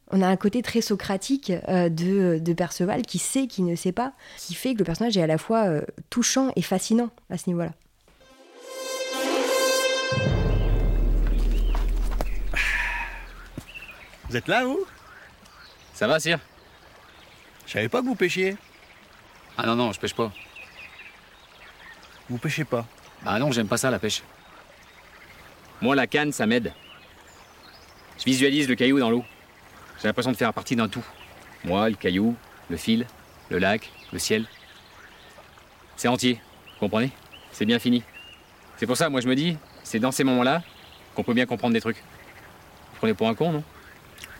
On 0.09 0.21
a 0.21 0.27
un 0.27 0.37
côté 0.37 0.61
très 0.61 0.79
socratique 0.79 1.51
euh, 1.67 1.89
de, 1.89 2.53
Perceval 2.53 3.01
qui 3.01 3.17
sait, 3.17 3.47
qui 3.47 3.61
ne 3.61 3.75
sait 3.75 3.91
pas, 3.91 4.13
qui 4.37 4.53
fait 4.53 4.73
que 4.73 4.79
le 4.79 4.85
personnage 4.85 5.17
est 5.17 5.21
à 5.21 5.27
la 5.27 5.37
fois 5.37 5.65
euh, 5.65 5.81
touchant 6.09 6.51
et 6.55 6.61
fascinant 6.61 7.09
à 7.29 7.37
ce 7.37 7.49
niveau-là. 7.49 7.73
Vous 14.29 14.37
êtes 14.37 14.47
là, 14.47 14.63
vous? 14.63 14.79
Ça 15.97 16.05
va, 16.05 16.19
sire 16.19 16.37
Je 17.65 17.71
savais 17.71 17.89
pas 17.89 18.01
que 18.01 18.05
vous 18.05 18.13
pêchiez. 18.13 18.55
Ah 19.57 19.65
non, 19.65 19.75
non, 19.75 19.91
je 19.91 19.99
pêche 19.99 20.13
pas. 20.13 20.31
Vous 22.29 22.37
pêchez 22.37 22.65
pas 22.65 22.85
Ah 23.25 23.39
non, 23.39 23.51
j'aime 23.51 23.67
pas 23.67 23.77
ça, 23.77 23.89
la 23.89 23.97
pêche. 23.97 24.21
Moi, 25.81 25.95
la 25.95 26.05
canne, 26.05 26.31
ça 26.31 26.45
m'aide. 26.45 26.71
Je 28.19 28.25
visualise 28.25 28.69
le 28.69 28.75
caillou 28.75 28.99
dans 28.99 29.09
l'eau. 29.09 29.25
J'ai 29.99 30.07
l'impression 30.07 30.31
de 30.31 30.37
faire 30.37 30.53
partie 30.53 30.75
d'un 30.75 30.87
tout. 30.87 31.03
Moi, 31.63 31.89
le 31.89 31.95
caillou, 31.95 32.35
le 32.69 32.77
fil, 32.77 33.07
le 33.49 33.57
lac, 33.57 33.91
le 34.13 34.19
ciel. 34.19 34.45
C'est 35.95 36.09
entier, 36.09 36.39
vous 36.73 36.79
comprenez? 36.81 37.11
C'est 37.51 37.65
bien 37.65 37.79
fini. 37.79 38.03
C'est 38.77 38.85
pour 38.85 38.97
ça, 38.97 39.09
moi 39.09 39.19
je 39.19 39.27
me 39.27 39.33
dis, 39.33 39.57
c'est 39.83 39.97
dans 39.97 40.11
ces 40.11 40.23
moments-là 40.23 40.61
qu'on 41.15 41.23
peut 41.23 41.33
bien 41.33 41.47
comprendre 41.47 41.73
des 41.73 41.81
trucs. 41.81 42.03
Vous 42.91 42.97
prenez 42.97 43.15
pour 43.15 43.27
un 43.29 43.33
con, 43.33 43.51
non? 43.51 43.63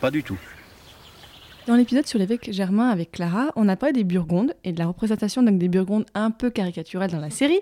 Pas 0.00 0.12
du 0.12 0.22
tout. 0.22 0.38
Dans 1.68 1.76
l'épisode 1.76 2.06
sur 2.06 2.18
l'évêque 2.18 2.50
Germain 2.50 2.88
avec 2.88 3.12
Clara, 3.12 3.52
on 3.54 3.68
a 3.68 3.76
parlé 3.76 3.92
des 3.92 4.02
Burgondes 4.02 4.54
et 4.64 4.72
de 4.72 4.78
la 4.78 4.86
représentation 4.86 5.42
donc 5.42 5.58
des 5.58 5.68
Burgondes 5.68 6.06
un 6.14 6.30
peu 6.30 6.48
caricaturelles 6.48 7.10
dans 7.10 7.20
la 7.20 7.28
série. 7.28 7.60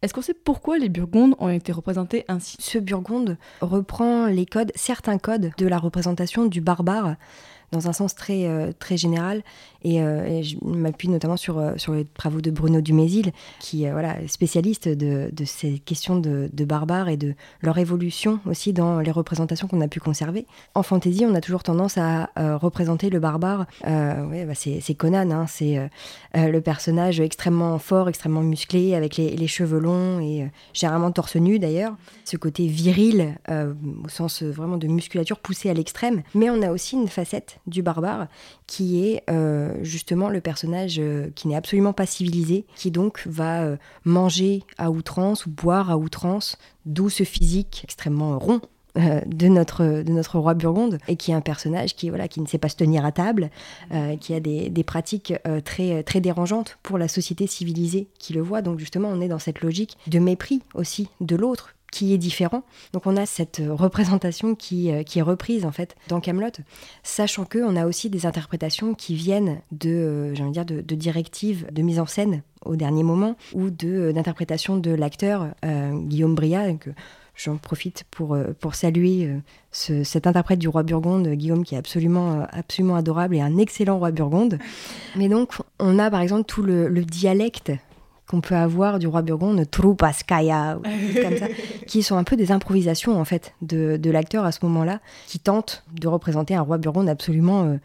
Est-ce 0.00 0.14
qu'on 0.14 0.22
sait 0.22 0.32
pourquoi 0.32 0.78
les 0.78 0.88
Burgondes 0.88 1.34
ont 1.38 1.50
été 1.50 1.70
représentés 1.70 2.24
ainsi? 2.28 2.56
Ce 2.58 2.78
Burgonde 2.78 3.36
reprend 3.60 4.28
certains 4.74 5.18
codes 5.18 5.50
de 5.58 5.66
la 5.66 5.76
représentation 5.76 6.46
du 6.46 6.62
barbare 6.62 7.16
dans 7.74 7.88
un 7.88 7.92
sens 7.92 8.14
très, 8.14 8.46
euh, 8.46 8.72
très 8.78 8.96
général. 8.96 9.42
Et, 9.82 10.00
euh, 10.00 10.42
je 10.42 10.56
m'appuie 10.64 11.08
notamment 11.08 11.36
sur, 11.36 11.58
euh, 11.58 11.72
sur 11.76 11.92
les 11.92 12.06
travaux 12.06 12.40
de 12.40 12.50
Bruno 12.50 12.80
Dumézil, 12.80 13.32
qui 13.60 13.86
voilà, 13.90 14.20
est 14.22 14.28
spécialiste 14.28 14.88
de, 14.88 15.28
de 15.30 15.44
ces 15.44 15.78
questions 15.78 16.16
de, 16.16 16.48
de, 16.50 16.64
barbares 16.64 17.08
et 17.08 17.18
de 17.18 17.34
leur 17.60 17.76
évolution 17.76 18.40
aussi 18.46 18.72
dans 18.72 19.00
les 19.00 19.10
représentations 19.10 19.68
qu'on 19.68 19.82
a 19.82 19.88
pu 19.88 20.00
conserver. 20.00 20.46
En 20.74 20.82
fantasy, 20.82 21.26
on 21.28 21.34
a 21.34 21.40
toujours 21.40 21.62
tendance 21.62 21.98
à 21.98 22.30
représenter 22.36 23.10
le 23.10 23.18
barbare. 23.18 23.66
Ouais, 23.84 24.46
bah 24.46 24.54
c'est 24.54 24.94
Conan, 24.94 25.30
hein, 25.30 25.46
c'est 25.46 25.78
le 26.34 26.60
personnage 26.60 27.20
extrêmement 27.20 27.78
fort, 27.78 28.08
extrêmement 28.08 28.42
musclé, 28.42 28.94
avec 28.94 29.16
les, 29.16 29.36
les 29.36 29.46
cheveux 29.46 29.78
longs 29.78 30.20
et 30.20 30.48
généralement 30.72 31.10
torse 31.10 31.36
nu 31.36 31.58
d'ailleurs. 31.58 31.94
Ce 32.24 32.36
côté 32.36 32.66
viril, 32.66 33.34
au 33.50 34.08
sens 34.08 34.42
vraiment 34.42 34.78
de 34.78 34.86
musculature 34.86 35.38
poussée 35.38 35.68
à 35.68 35.74
l'extrême. 35.74 36.22
Mais 36.34 36.48
on 36.48 36.62
a 36.62 36.70
aussi 36.70 36.96
une 36.96 37.08
facette 37.08 37.58
du 37.66 37.82
barbare, 37.82 38.28
qui 38.66 39.06
est 39.06 39.22
euh, 39.30 39.74
justement 39.82 40.28
le 40.28 40.40
personnage 40.40 40.96
euh, 40.98 41.28
qui 41.34 41.48
n'est 41.48 41.56
absolument 41.56 41.92
pas 41.92 42.06
civilisé, 42.06 42.66
qui 42.76 42.90
donc 42.90 43.22
va 43.26 43.62
euh, 43.62 43.76
manger 44.04 44.62
à 44.78 44.90
outrance 44.90 45.46
ou 45.46 45.50
boire 45.50 45.90
à 45.90 45.96
outrance, 45.96 46.56
d'où 46.86 47.08
ce 47.08 47.24
physique 47.24 47.82
extrêmement 47.84 48.38
rond 48.38 48.60
de, 48.96 49.48
notre, 49.48 50.04
de 50.04 50.12
notre 50.12 50.38
roi 50.38 50.54
Burgonde, 50.54 50.98
et 51.08 51.16
qui 51.16 51.32
est 51.32 51.34
un 51.34 51.40
personnage 51.40 51.96
qui, 51.96 52.10
voilà, 52.10 52.28
qui 52.28 52.40
ne 52.40 52.46
sait 52.46 52.58
pas 52.58 52.68
se 52.68 52.76
tenir 52.76 53.04
à 53.04 53.10
table, 53.10 53.50
qui 54.20 54.34
a 54.34 54.38
des, 54.38 54.70
des 54.70 54.84
pratiques 54.84 55.34
très, 55.64 56.04
très 56.04 56.20
dérangeantes 56.20 56.78
pour 56.84 56.96
la 56.96 57.08
société 57.08 57.48
civilisée 57.48 58.06
qui 58.20 58.34
le 58.34 58.40
voit. 58.40 58.62
Donc 58.62 58.78
justement, 58.78 59.08
on 59.08 59.20
est 59.20 59.26
dans 59.26 59.40
cette 59.40 59.62
logique 59.62 59.96
de 60.06 60.20
mépris 60.20 60.62
aussi 60.74 61.08
de 61.20 61.34
l'autre, 61.34 61.74
qui 61.94 62.12
est 62.12 62.18
différent. 62.18 62.64
Donc 62.92 63.06
on 63.06 63.16
a 63.16 63.24
cette 63.24 63.60
euh, 63.60 63.72
représentation 63.72 64.56
qui, 64.56 64.90
euh, 64.90 65.04
qui 65.04 65.20
est 65.20 65.22
reprise 65.22 65.64
en 65.64 65.70
fait 65.70 65.94
dans 66.08 66.20
Camelot, 66.20 66.48
sachant 67.04 67.44
que 67.44 67.60
on 67.60 67.76
a 67.76 67.86
aussi 67.86 68.10
des 68.10 68.26
interprétations 68.26 68.94
qui 68.94 69.14
viennent 69.14 69.60
de, 69.70 70.34
euh, 70.36 70.50
dire, 70.50 70.64
de, 70.64 70.80
directives 70.96 71.66
de 71.70 71.82
mise 71.82 72.00
en 72.00 72.06
scène 72.06 72.42
au 72.64 72.74
dernier 72.74 73.04
moment 73.04 73.36
ou 73.52 73.70
de 73.70 74.10
d'interprétation 74.10 74.76
de 74.76 74.90
l'acteur 74.90 75.48
Guillaume 75.62 76.34
Bria. 76.34 76.72
Que, 76.74 76.90
J'en 77.36 77.56
profite 77.56 78.04
pour, 78.12 78.38
pour 78.60 78.76
saluer 78.76 79.28
cet 79.72 80.28
interprète 80.28 80.60
du 80.60 80.68
roi 80.68 80.84
Burgonde, 80.84 81.28
Guillaume, 81.30 81.64
qui 81.64 81.74
est 81.74 81.78
absolument, 81.78 82.46
absolument 82.52 82.94
adorable 82.94 83.34
et 83.34 83.40
un 83.40 83.58
excellent 83.58 83.98
roi 83.98 84.12
Burgonde. 84.12 84.60
Mais 85.16 85.28
donc, 85.28 85.54
on 85.80 85.98
a 85.98 86.12
par 86.12 86.20
exemple 86.20 86.44
tout 86.44 86.62
le 86.62 87.04
dialecte 87.04 87.72
qu'on 88.34 88.40
peut 88.40 88.56
avoir 88.56 88.98
du 88.98 89.06
roi 89.06 89.22
Burgonde, 89.22 89.70
Troupaskaya, 89.70 90.78
comme 91.22 91.36
ça, 91.36 91.46
qui 91.86 92.02
sont 92.02 92.16
un 92.16 92.24
peu 92.24 92.34
des 92.34 92.50
improvisations 92.50 93.18
en 93.18 93.24
fait 93.24 93.54
de, 93.62 93.96
de 93.96 94.10
l'acteur 94.10 94.44
à 94.44 94.50
ce 94.50 94.58
moment-là, 94.64 95.00
qui 95.26 95.38
tente 95.38 95.84
de 95.92 96.08
représenter 96.08 96.54
un 96.54 96.62
roi 96.62 96.78
Burgonde 96.78 97.08
absolument 97.08 97.64
euh, 97.64 97.76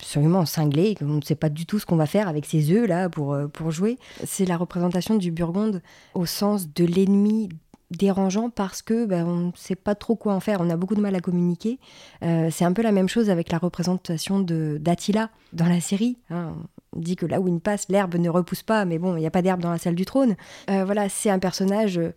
absolument 0.00 0.46
cinglé, 0.46 0.96
on 1.00 1.06
ne 1.06 1.22
sait 1.22 1.34
pas 1.34 1.48
du 1.48 1.66
tout 1.66 1.80
ce 1.80 1.86
qu'on 1.86 1.96
va 1.96 2.06
faire 2.06 2.28
avec 2.28 2.46
ses 2.46 2.70
œufs 2.70 2.86
là 2.86 3.08
pour, 3.08 3.32
euh, 3.32 3.48
pour 3.48 3.72
jouer. 3.72 3.98
C'est 4.24 4.44
la 4.44 4.56
représentation 4.56 5.16
du 5.16 5.32
Burgonde 5.32 5.82
au 6.14 6.24
sens 6.24 6.72
de 6.72 6.84
l'ennemi 6.84 7.48
dérangeant 7.90 8.48
parce 8.48 8.80
que 8.80 9.06
ben, 9.06 9.26
on 9.26 9.36
ne 9.46 9.50
sait 9.56 9.74
pas 9.74 9.96
trop 9.96 10.14
quoi 10.14 10.34
en 10.34 10.40
faire, 10.40 10.60
on 10.60 10.70
a 10.70 10.76
beaucoup 10.76 10.94
de 10.94 11.00
mal 11.00 11.16
à 11.16 11.20
communiquer. 11.20 11.80
Euh, 12.22 12.48
c'est 12.52 12.64
un 12.64 12.72
peu 12.72 12.82
la 12.82 12.92
même 12.92 13.08
chose 13.08 13.28
avec 13.28 13.50
la 13.50 13.58
représentation 13.58 14.38
d'Attila 14.38 15.30
dans 15.52 15.66
la 15.66 15.80
série. 15.80 16.18
Hein. 16.30 16.54
On 16.98 17.00
dit 17.00 17.16
que 17.16 17.26
là 17.26 17.40
où 17.40 17.48
il 17.48 17.60
passe, 17.60 17.88
l'herbe 17.88 18.16
ne 18.16 18.28
repousse 18.28 18.62
pas, 18.62 18.84
mais 18.84 18.98
bon, 18.98 19.16
il 19.16 19.20
n'y 19.20 19.26
a 19.26 19.30
pas 19.30 19.42
d'herbe 19.42 19.60
dans 19.60 19.70
la 19.70 19.78
salle 19.78 19.94
du 19.94 20.04
trône. 20.04 20.36
Euh, 20.68 20.84
voilà, 20.84 21.08
c'est 21.08 21.30
un 21.30 21.38
personnage, 21.38 21.98
euh, 21.98 22.12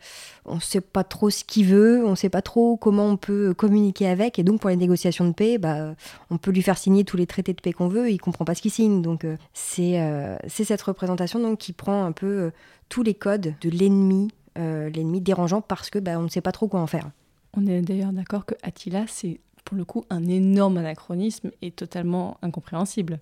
on 0.45 0.55
ne 0.55 0.59
sait 0.59 0.81
pas 0.81 1.03
trop 1.03 1.29
ce 1.29 1.43
qu'il 1.43 1.67
veut, 1.67 2.03
on 2.05 2.11
ne 2.11 2.15
sait 2.15 2.29
pas 2.29 2.41
trop 2.41 2.77
comment 2.77 3.07
on 3.07 3.17
peut 3.17 3.53
communiquer 3.53 4.07
avec, 4.07 4.39
et 4.39 4.43
donc 4.43 4.59
pour 4.59 4.69
les 4.69 4.75
négociations 4.75 5.25
de 5.27 5.33
paix, 5.33 5.57
bah, 5.57 5.95
on 6.29 6.37
peut 6.37 6.51
lui 6.51 6.61
faire 6.61 6.77
signer 6.77 7.03
tous 7.03 7.17
les 7.17 7.27
traités 7.27 7.53
de 7.53 7.61
paix 7.61 7.73
qu'on 7.73 7.87
veut, 7.87 8.09
il 8.09 8.17
comprend 8.17 8.43
pas 8.43 8.55
ce 8.55 8.61
qu'il 8.61 8.71
signe. 8.71 9.01
Donc 9.01 9.25
c'est 9.53 9.99
cette 10.49 10.81
représentation 10.81 11.39
donc, 11.39 11.59
qui 11.59 11.73
prend 11.73 12.03
un 12.03 12.11
peu 12.11 12.51
tous 12.89 13.03
les 13.03 13.13
codes 13.13 13.53
de 13.61 13.69
l'ennemi 13.69 14.29
euh, 14.57 14.89
l'ennemi 14.89 15.21
dérangeant 15.21 15.61
parce 15.61 15.89
que 15.89 15.97
bah, 15.97 16.19
on 16.19 16.23
ne 16.23 16.27
sait 16.27 16.41
pas 16.41 16.51
trop 16.51 16.67
quoi 16.67 16.81
en 16.81 16.87
faire. 16.87 17.09
On 17.55 17.65
est 17.67 17.81
d'ailleurs 17.81 18.11
d'accord 18.11 18.45
que 18.45 18.55
Attila, 18.63 19.05
c'est 19.07 19.39
pour 19.63 19.77
le 19.77 19.85
coup 19.85 20.03
un 20.09 20.27
énorme 20.27 20.77
anachronisme 20.77 21.51
et 21.61 21.71
totalement 21.71 22.37
incompréhensible. 22.41 23.19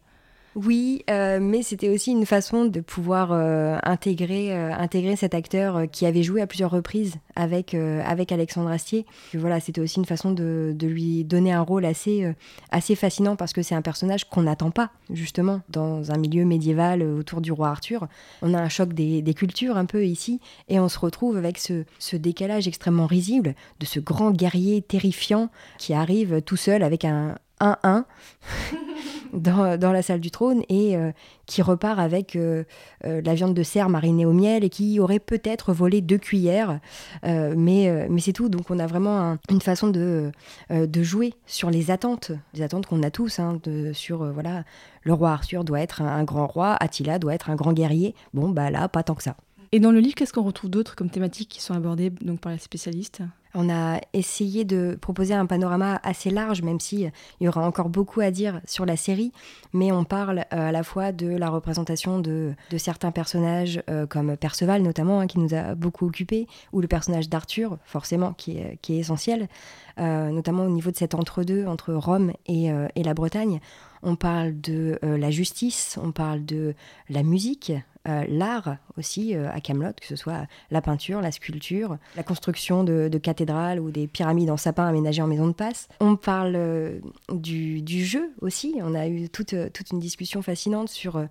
Oui, 0.56 1.04
euh, 1.12 1.40
mais 1.40 1.62
c'était 1.62 1.90
aussi 1.90 2.12
une 2.12 2.26
façon 2.26 2.66
de 2.66 2.82
pouvoir 2.82 3.32
euh, 3.32 3.78
intégrer, 3.84 4.52
euh, 4.52 4.74
intégrer 4.74 5.16
cet 5.16 5.36
acteur 5.36 5.84
qui 5.92 6.08
avait 6.08 6.24
joué 6.24 6.42
à 6.42 6.48
plusieurs 6.48 6.72
reprises 6.72 7.16
avec, 7.36 7.74
avec 7.74 8.32
Alexandre 8.32 8.70
Astier. 8.70 9.06
voilà, 9.36 9.60
c'était 9.60 9.80
aussi 9.80 10.00
une 10.00 10.06
façon 10.06 10.32
de, 10.32 10.74
de, 10.76 10.88
lui 10.88 11.24
donner 11.24 11.54
un 11.54 11.62
rôle 11.62 11.86
assez, 11.86 12.34
assez 12.72 12.96
fascinant 12.96 13.36
parce 13.36 13.54
que 13.54 13.62
c'est 13.62 13.76
un 13.76 13.82
personnage 13.82 14.28
qu'on 14.28 14.44
n'attend 14.44 14.72
pas, 14.72 14.90
justement, 15.12 15.62
dans 15.70 16.12
un 16.12 16.18
milieu 16.18 16.44
médiéval 16.44 17.04
autour 17.04 17.42
du 17.42 17.52
roi 17.52 17.70
Arthur. 17.70 18.08
On 18.42 18.54
a 18.54 18.60
un 18.60 18.70
choc 18.70 18.94
des, 18.94 19.22
des 19.22 19.34
cultures 19.34 19.78
un 19.78 19.86
peu 19.86 20.06
ici 20.06 20.42
et 20.68 20.80
on 20.80 20.90
se 20.90 21.00
retrouve 21.00 21.38
avec 21.38 21.60
ce, 21.60 21.86
ce 22.00 22.18
décalage 22.18 22.68
extrêmement 22.68 23.08
risible 23.08 23.56
de 23.80 23.86
ce 23.86 24.00
grand 24.00 24.32
guerrier 24.32 24.82
terrifiant 24.82 25.50
qui 25.78 25.94
arrive 25.94 26.42
tout 26.42 26.58
seul 26.58 26.84
avec 26.84 27.06
un 27.06 27.36
1-1. 27.62 28.04
dans, 29.34 29.92
la 29.92 30.02
salle 30.02 30.20
du 30.20 30.32
trône 30.32 30.64
et 30.70 30.96
euh, 30.96 31.12
qui 31.46 31.62
repart 31.62 32.00
avec 32.00 32.36
euh, 32.36 32.64
euh, 33.06 33.22
la 33.24 33.34
viande 33.34 33.54
de 33.54 33.64
cerf 33.64 33.90
marinée 33.90 34.26
au 34.26 34.34
miel 34.34 34.64
et 34.64 34.70
qui 34.70 35.00
aurait 35.00 35.20
peut-être 35.20 35.74
volé 35.74 36.02
deux 36.02 36.18
cuillères. 36.18 36.80
mais 37.24 38.08
mais 38.10 38.22
c'est 38.22 38.34
tout. 38.34 38.50
Donc 38.50 38.70
on 38.70 38.80
a 38.80 38.88
vraiment 38.88 39.38
une 39.50 39.62
façon 39.62 39.88
de, 39.88 40.32
de 40.70 41.04
jouer 41.04 41.34
sur 41.46 41.70
les 41.70 41.92
attentes, 41.92 42.32
les 42.54 42.62
attentes 42.62 42.86
qu'on 42.86 43.04
a 43.04 43.12
tous, 43.12 43.40
hein, 43.40 43.60
de, 43.64 43.94
sur 43.94 44.32
voilà, 44.32 44.64
le 45.04 45.14
roi 45.14 45.32
Arthur 45.32 45.64
doit 45.64 45.82
être 45.82 46.02
un, 46.02 46.24
grand 46.24 46.48
roi, 46.48 46.76
Attila 46.80 47.20
doit 47.20 47.34
être 47.34 47.50
un 47.50 47.56
grand 47.56 47.74
guerrier. 47.74 48.16
Bon, 48.34 48.50
bah 48.50 48.70
là, 48.70 48.88
pas 48.88 49.04
tant 49.04 49.16
que 49.16 49.24
ça. 49.24 49.36
Et 49.72 49.80
dans 49.80 49.92
le 49.92 50.00
livre, 50.00 50.16
qu'est-ce 50.16 50.34
qu'on 50.34 50.44
retrouve 50.44 50.72
d'autre 50.72 50.96
comme 50.96 51.12
thématiques 51.12 51.50
qui 51.50 51.62
sont 51.62 51.76
abordées 51.76 52.10
donc, 52.10 52.40
par 52.40 52.52
les 52.52 52.58
spécialistes 52.58 53.22
On 53.54 53.70
a 53.70 54.02
essayé 54.14 54.66
de 54.66 54.98
proposer 55.00 55.36
un 55.36 55.46
panorama 55.46 56.00
assez 56.02 56.32
large, 56.32 56.64
même 56.64 56.80
si 56.80 57.06
euh, 57.06 57.10
il 57.40 57.44
y 57.44 57.48
aura 57.48 57.62
encore 57.68 57.90
beaucoup 57.90 58.20
à 58.22 58.32
dire 58.32 58.62
sur 58.66 58.88
la 58.88 58.98
série, 58.98 59.32
mais 59.72 59.92
on 59.92 60.06
parle 60.06 60.40
euh, 60.40 60.70
à 60.70 60.72
la 60.72 60.82
fois 60.82 61.12
de 61.12 61.28
la 61.28 61.50
représentation 61.50 62.18
de, 62.18 62.56
certains 62.78 63.12
personnages, 63.12 63.84
euh, 63.92 64.08
comme 64.08 64.36
Perceval 64.38 64.82
notamment, 64.82 65.20
hein, 65.20 65.28
qui 65.28 65.38
nous 65.38 65.54
a 65.54 65.76
beaucoup 65.76 66.08
occupés, 66.08 66.48
ou 66.74 66.82
le 66.82 66.88
personnage 66.88 67.30
d'Arthur, 67.30 67.78
forcément, 67.86 68.34
qui 68.34 68.58
est, 68.58 68.90
essentiel, 68.90 69.50
notamment 69.98 70.64
au 70.64 70.70
niveau 70.70 70.90
de 70.90 70.96
cet 70.96 71.14
entre-deux 71.14 71.68
entre 71.68 71.94
Rome 71.94 72.32
et 72.48 72.72
la 72.72 73.14
Bretagne. 73.14 73.60
On 74.04 74.16
parle 74.16 74.60
de 74.60 75.00
euh, 75.04 75.18
la 75.18 75.32
justice, 75.32 75.98
on 76.02 76.12
parle 76.12 76.46
de 76.46 76.74
la 77.10 77.24
musique, 77.24 77.72
euh, 78.08 78.24
l'art 78.30 78.78
aussi 78.98 79.36
euh, 79.36 79.52
à 79.52 79.60
Camelot, 79.60 79.94
que 80.00 80.08
ce 80.08 80.16
soit 80.16 80.48
la 80.72 80.82
peinture, 80.82 81.22
la 81.22 81.32
sculpture, 81.32 81.98
la 82.16 82.24
construction 82.24 82.84
de, 82.84 83.10
cathédrales 83.18 83.80
ou 83.80 83.92
des 83.92 84.08
pyramides 84.08 84.50
en 84.50 84.58
sapin 84.58 84.88
aménagées 84.88 85.22
en 85.22 85.28
maison 85.28 85.48
de 85.48 85.54
passe. 85.54 85.90
On 86.00 86.16
parle 86.16 87.02
du, 87.30 88.06
jeu 88.06 88.32
aussi. 88.42 88.76
On 88.82 88.96
a 88.96 89.08
eu 89.08 89.30
toute, 89.30 89.56
toute 89.74 89.92
une 89.92 90.00
discussion 90.00 90.42
fascinante 90.42 90.90
sur 90.90 91.22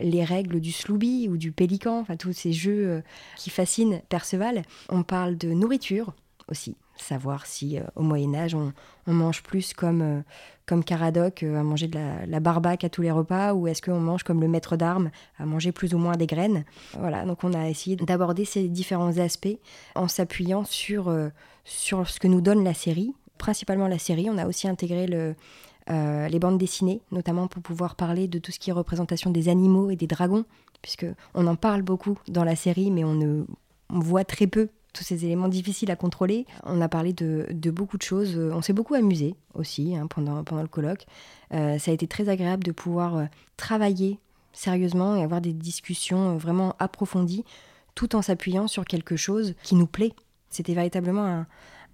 les 0.00 0.24
règles 0.24 0.60
du 0.60 0.72
Slooby 0.72 1.28
ou 1.28 1.36
du 1.36 1.52
Pélican, 1.52 2.00
enfin 2.00 2.16
tous 2.16 2.32
ces 2.32 2.52
jeux 2.52 3.02
qui 3.36 3.50
fascinent 3.50 4.00
Perceval. 4.08 4.62
On 4.88 5.04
parle 5.04 5.36
de 5.36 5.50
nourriture 5.50 6.12
aussi. 6.48 6.76
Savoir 6.96 7.46
si 7.46 7.78
euh, 7.78 7.82
au 7.96 8.02
Moyen 8.02 8.34
Âge 8.34 8.54
on, 8.54 8.72
mange 9.06 9.42
plus 9.42 9.74
comme, 9.74 10.02
euh, 10.02 10.20
comme 10.66 10.84
Caradoc 10.84 11.42
euh, 11.42 11.58
à 11.58 11.62
manger 11.62 11.88
de 11.88 11.98
la, 11.98 12.26
la 12.26 12.38
à 12.38 12.88
tous 12.88 13.02
les 13.02 13.10
repas 13.10 13.52
ou 13.52 13.66
est-ce 13.66 13.82
qu'on 13.82 13.98
mange 13.98 14.22
comme 14.22 14.40
le 14.40 14.48
maître 14.48 14.76
d'armes 14.76 15.10
à 15.38 15.44
manger 15.44 15.72
plus 15.72 15.94
ou 15.94 15.98
moins 15.98 16.16
des 16.16 16.26
graines? 16.26 16.64
Voilà, 16.98 17.24
donc 17.24 17.42
on 17.42 17.52
a 17.52 17.68
essayé 17.68 17.96
d'aborder 17.96 18.44
ces 18.44 18.68
différents 18.68 19.18
aspects 19.18 19.58
en 19.96 20.06
s'appuyant 20.06 20.64
sur, 20.64 21.08
euh, 21.08 21.30
sur 21.64 22.08
ce 22.08 22.20
que 22.20 22.28
nous 22.28 22.40
donne 22.40 22.62
la 22.62 22.74
série, 22.74 23.12
principalement 23.38 23.88
la 23.88 23.98
série. 23.98 24.30
On 24.30 24.38
a 24.38 24.46
aussi 24.46 24.68
intégré 24.68 25.06
le, 25.06 25.34
les 25.88 26.38
bandes 26.38 26.58
dessinées, 26.58 27.00
notamment 27.10 27.48
pour 27.48 27.62
pouvoir 27.62 27.96
parler 27.96 28.28
de 28.28 28.38
tout 28.38 28.52
ce 28.52 28.58
qui 28.58 28.70
est 28.70 28.72
représentation 28.72 29.30
des 29.30 29.48
animaux 29.48 29.90
et 29.90 29.96
des 29.96 30.06
dragons, 30.06 30.44
puisque 30.80 31.06
on 31.34 31.46
en 31.46 31.56
parle 31.56 31.82
beaucoup 31.82 32.18
dans 32.28 32.44
la 32.44 32.56
série, 32.56 32.90
mais 32.90 33.04
on 33.04 33.14
ne 33.14 33.44
on 33.90 33.98
voit 33.98 34.24
très 34.24 34.46
peu 34.46 34.68
tous 34.94 35.04
ces 35.04 35.26
éléments 35.26 35.48
difficiles 35.48 35.90
à 35.90 35.96
contrôler. 35.96 36.46
On 36.62 36.80
a 36.80 36.88
parlé 36.88 37.12
de, 37.12 37.70
beaucoup 37.70 37.98
de 37.98 38.02
choses. 38.02 38.38
On 38.38 38.62
s'est 38.62 38.72
beaucoup 38.72 38.94
amusé 38.94 39.34
aussi 39.52 39.94
hein, 39.94 40.06
pendant, 40.06 40.42
pendant 40.44 40.62
le 40.62 40.68
colloque. 40.68 41.04
Euh, 41.52 41.78
ça 41.78 41.90
a 41.90 41.94
été 41.94 42.06
très 42.06 42.30
agréable 42.30 42.64
de 42.64 42.72
pouvoir 42.72 43.16
euh, 43.16 43.24
travailler 43.58 44.18
sérieusement 44.52 45.16
et 45.16 45.22
avoir 45.22 45.40
des 45.40 45.52
discussions 45.52 46.30
euh, 46.34 46.38
vraiment 46.38 46.74
approfondies 46.78 47.44
tout 47.94 48.16
en 48.16 48.22
s'appuyant 48.22 48.66
sur 48.66 48.84
quelque 48.84 49.16
chose 49.16 49.54
qui 49.62 49.74
nous 49.74 49.86
plaît. 49.86 50.14
C'était 50.48 50.74
véritablement 50.74 51.26
un, 51.26 51.46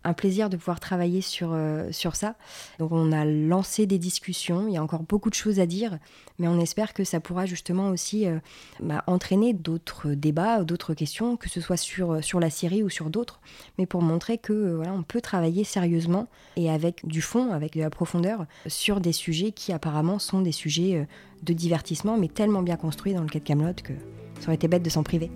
un 0.05 0.13
plaisir 0.13 0.51
de 0.51 0.57
pouvoir 0.57 0.81
travailler 0.81 1.21
sur, 1.21 1.51
euh, 1.53 1.91
sur 1.93 2.17
ça. 2.17 2.37
Donc 2.79 2.93
on 2.93 3.13
a 3.13 3.25
lancé 3.25 3.87
des 3.87 3.99
discussions, 3.99 4.67
il 4.69 4.75
y 4.75 4.77
a 4.77 4.83
encore 4.83 5.03
beaucoup 5.03 5.31
de 5.31 5.35
choses 5.35 5.61
à 5.61 5.67
dire, 5.67 5.99
mais 6.39 6.49
on 6.49 6.59
espère 6.59 6.95
que 6.95 7.05
ça 7.05 7.21
pourra 7.21 7.47
justement 7.47 7.91
aussi 7.91 8.27
euh, 8.27 8.39
bah, 8.81 9.05
entraîner 9.07 9.53
d'autres 9.53 10.11
débats, 10.11 10.65
d'autres 10.65 10.95
questions, 10.95 11.37
que 11.37 11.49
ce 11.49 11.61
soit 11.61 11.77
sur, 11.77 12.25
sur 12.25 12.41
la 12.41 12.51
série 12.51 12.83
ou 12.83 12.89
sur 12.89 13.11
d'autres, 13.11 13.41
mais 13.79 13.87
pour 13.87 14.03
montrer 14.03 14.39
que 14.39 14.53
euh, 14.53 14.77
voilà, 14.77 14.93
on 14.93 15.03
peut 15.03 15.21
travailler 15.21 15.65
sérieusement 15.65 16.29
et 16.57 16.71
avec 16.71 17.07
du 17.07 17.21
fond, 17.21 17.53
avec 17.53 17.75
de 17.75 17.81
la 17.81 17.91
profondeur, 17.91 18.47
sur 18.67 19.01
des 19.01 19.13
sujets 19.13 19.53
qui 19.53 19.73
apparemment 19.73 20.19
sont 20.19 20.41
des 20.41 20.53
sujets 20.53 20.97
euh, 20.97 21.05
de 21.43 21.53
divertissement, 21.53 22.17
mais 22.17 22.29
tellement 22.29 22.63
bien 22.63 22.77
construits 22.77 23.15
dans 23.15 23.23
le 23.23 23.29
cas 23.29 23.39
de 23.39 23.45
Camelot 23.45 23.75
que 23.85 23.93
ça 24.41 24.47
aurait 24.47 24.55
été 24.55 24.69
bête 24.69 24.83
de 24.83 24.91
s'en 24.91 25.03
priver. 25.03 25.31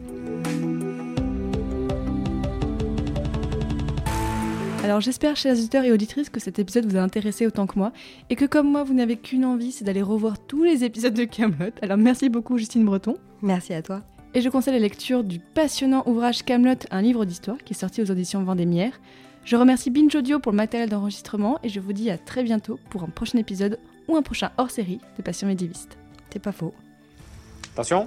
Alors 4.84 5.00
j'espère, 5.00 5.34
chers 5.34 5.54
auditeurs 5.54 5.84
et 5.84 5.92
auditrices, 5.92 6.28
que 6.28 6.38
cet 6.38 6.58
épisode 6.58 6.84
vous 6.84 6.98
a 6.98 7.00
intéressé 7.00 7.46
autant 7.46 7.66
que 7.66 7.78
moi, 7.78 7.90
et 8.28 8.36
que 8.36 8.44
comme 8.44 8.70
moi, 8.70 8.84
vous 8.84 8.92
n'avez 8.92 9.16
qu'une 9.16 9.46
envie, 9.46 9.72
c'est 9.72 9.82
d'aller 9.82 10.02
revoir 10.02 10.38
tous 10.38 10.62
les 10.62 10.84
épisodes 10.84 11.14
de 11.14 11.24
Camelot. 11.24 11.72
Alors 11.80 11.96
merci 11.96 12.28
beaucoup, 12.28 12.58
Justine 12.58 12.84
Breton. 12.84 13.16
Merci 13.40 13.72
à 13.72 13.80
toi. 13.80 14.02
Et 14.34 14.42
je 14.42 14.48
conseille 14.50 14.74
la 14.74 14.80
lecture 14.80 15.24
du 15.24 15.38
passionnant 15.38 16.02
ouvrage 16.04 16.42
Camelot, 16.42 16.76
un 16.90 17.00
livre 17.00 17.24
d'histoire, 17.24 17.56
qui 17.64 17.72
est 17.72 17.78
sorti 17.78 18.02
aux 18.02 18.10
auditions 18.10 18.44
Vendémiaire. 18.44 19.00
Je 19.46 19.56
remercie 19.56 19.88
Binge 19.88 20.14
Audio 20.14 20.38
pour 20.38 20.52
le 20.52 20.56
matériel 20.56 20.90
d'enregistrement, 20.90 21.58
et 21.62 21.70
je 21.70 21.80
vous 21.80 21.94
dis 21.94 22.10
à 22.10 22.18
très 22.18 22.42
bientôt 22.42 22.78
pour 22.90 23.04
un 23.04 23.08
prochain 23.08 23.38
épisode 23.38 23.78
ou 24.06 24.16
un 24.16 24.22
prochain 24.22 24.50
hors-série 24.58 25.00
de 25.16 25.22
Passion 25.22 25.48
médiéviste. 25.48 25.96
C'est 26.30 26.42
pas 26.42 26.52
faux. 26.52 26.74
Attention, 27.72 28.06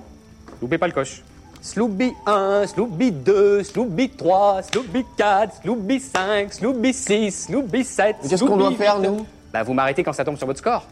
loupez 0.61 0.77
pas 0.77 0.85
le 0.85 0.93
coche. 0.93 1.23
Slooby 1.67 2.13
1, 2.25 2.67
Slooby 2.67 3.12
2, 3.12 3.62
Slooby 3.62 4.10
3, 4.12 4.62
Slooby 4.63 5.06
4, 5.17 5.53
Slooby 5.63 5.99
5, 5.99 6.53
Slooby 6.53 6.93
6, 6.93 7.32
Slooby 7.47 7.84
7. 7.84 8.15
Mais 8.23 8.30
qu'est-ce 8.30 8.45
qu'on 8.45 8.56
doit 8.56 8.71
faire, 8.71 8.99
nous 8.99 9.25
Bah 9.51 9.63
vous 9.63 9.73
m'arrêtez 9.73 10.01
quand 10.01 10.13
ça 10.13 10.23
tombe 10.23 10.38
sur 10.38 10.47
votre 10.47 10.60
score. 10.60 10.86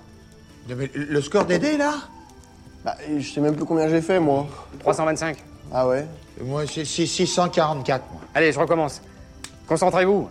Mais 0.68 0.90
Le 0.94 1.22
score 1.22 1.46
d'aider, 1.46 1.78
là 1.78 1.94
Bah, 2.84 2.98
je 3.18 3.26
sais 3.26 3.40
même 3.40 3.56
plus 3.56 3.64
combien 3.64 3.88
j'ai 3.88 4.02
fait, 4.02 4.20
moi. 4.20 4.48
325. 4.80 5.38
Ah 5.72 5.88
ouais 5.88 6.06
Moi, 6.42 6.64
c'est 6.68 6.84
644, 6.84 8.12
moi. 8.12 8.22
Allez, 8.34 8.52
je 8.52 8.60
recommence. 8.60 9.02
Concentrez-vous. 9.70 10.28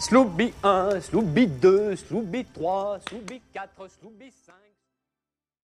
Slooby 0.00 0.52
1, 0.64 1.00
Slooby 1.00 1.46
2, 1.46 1.94
Slooby 1.94 2.44
3, 2.52 2.98
Slooby 3.08 3.40
4, 3.54 3.68
Slooby 4.00 4.32
5. 4.46 4.54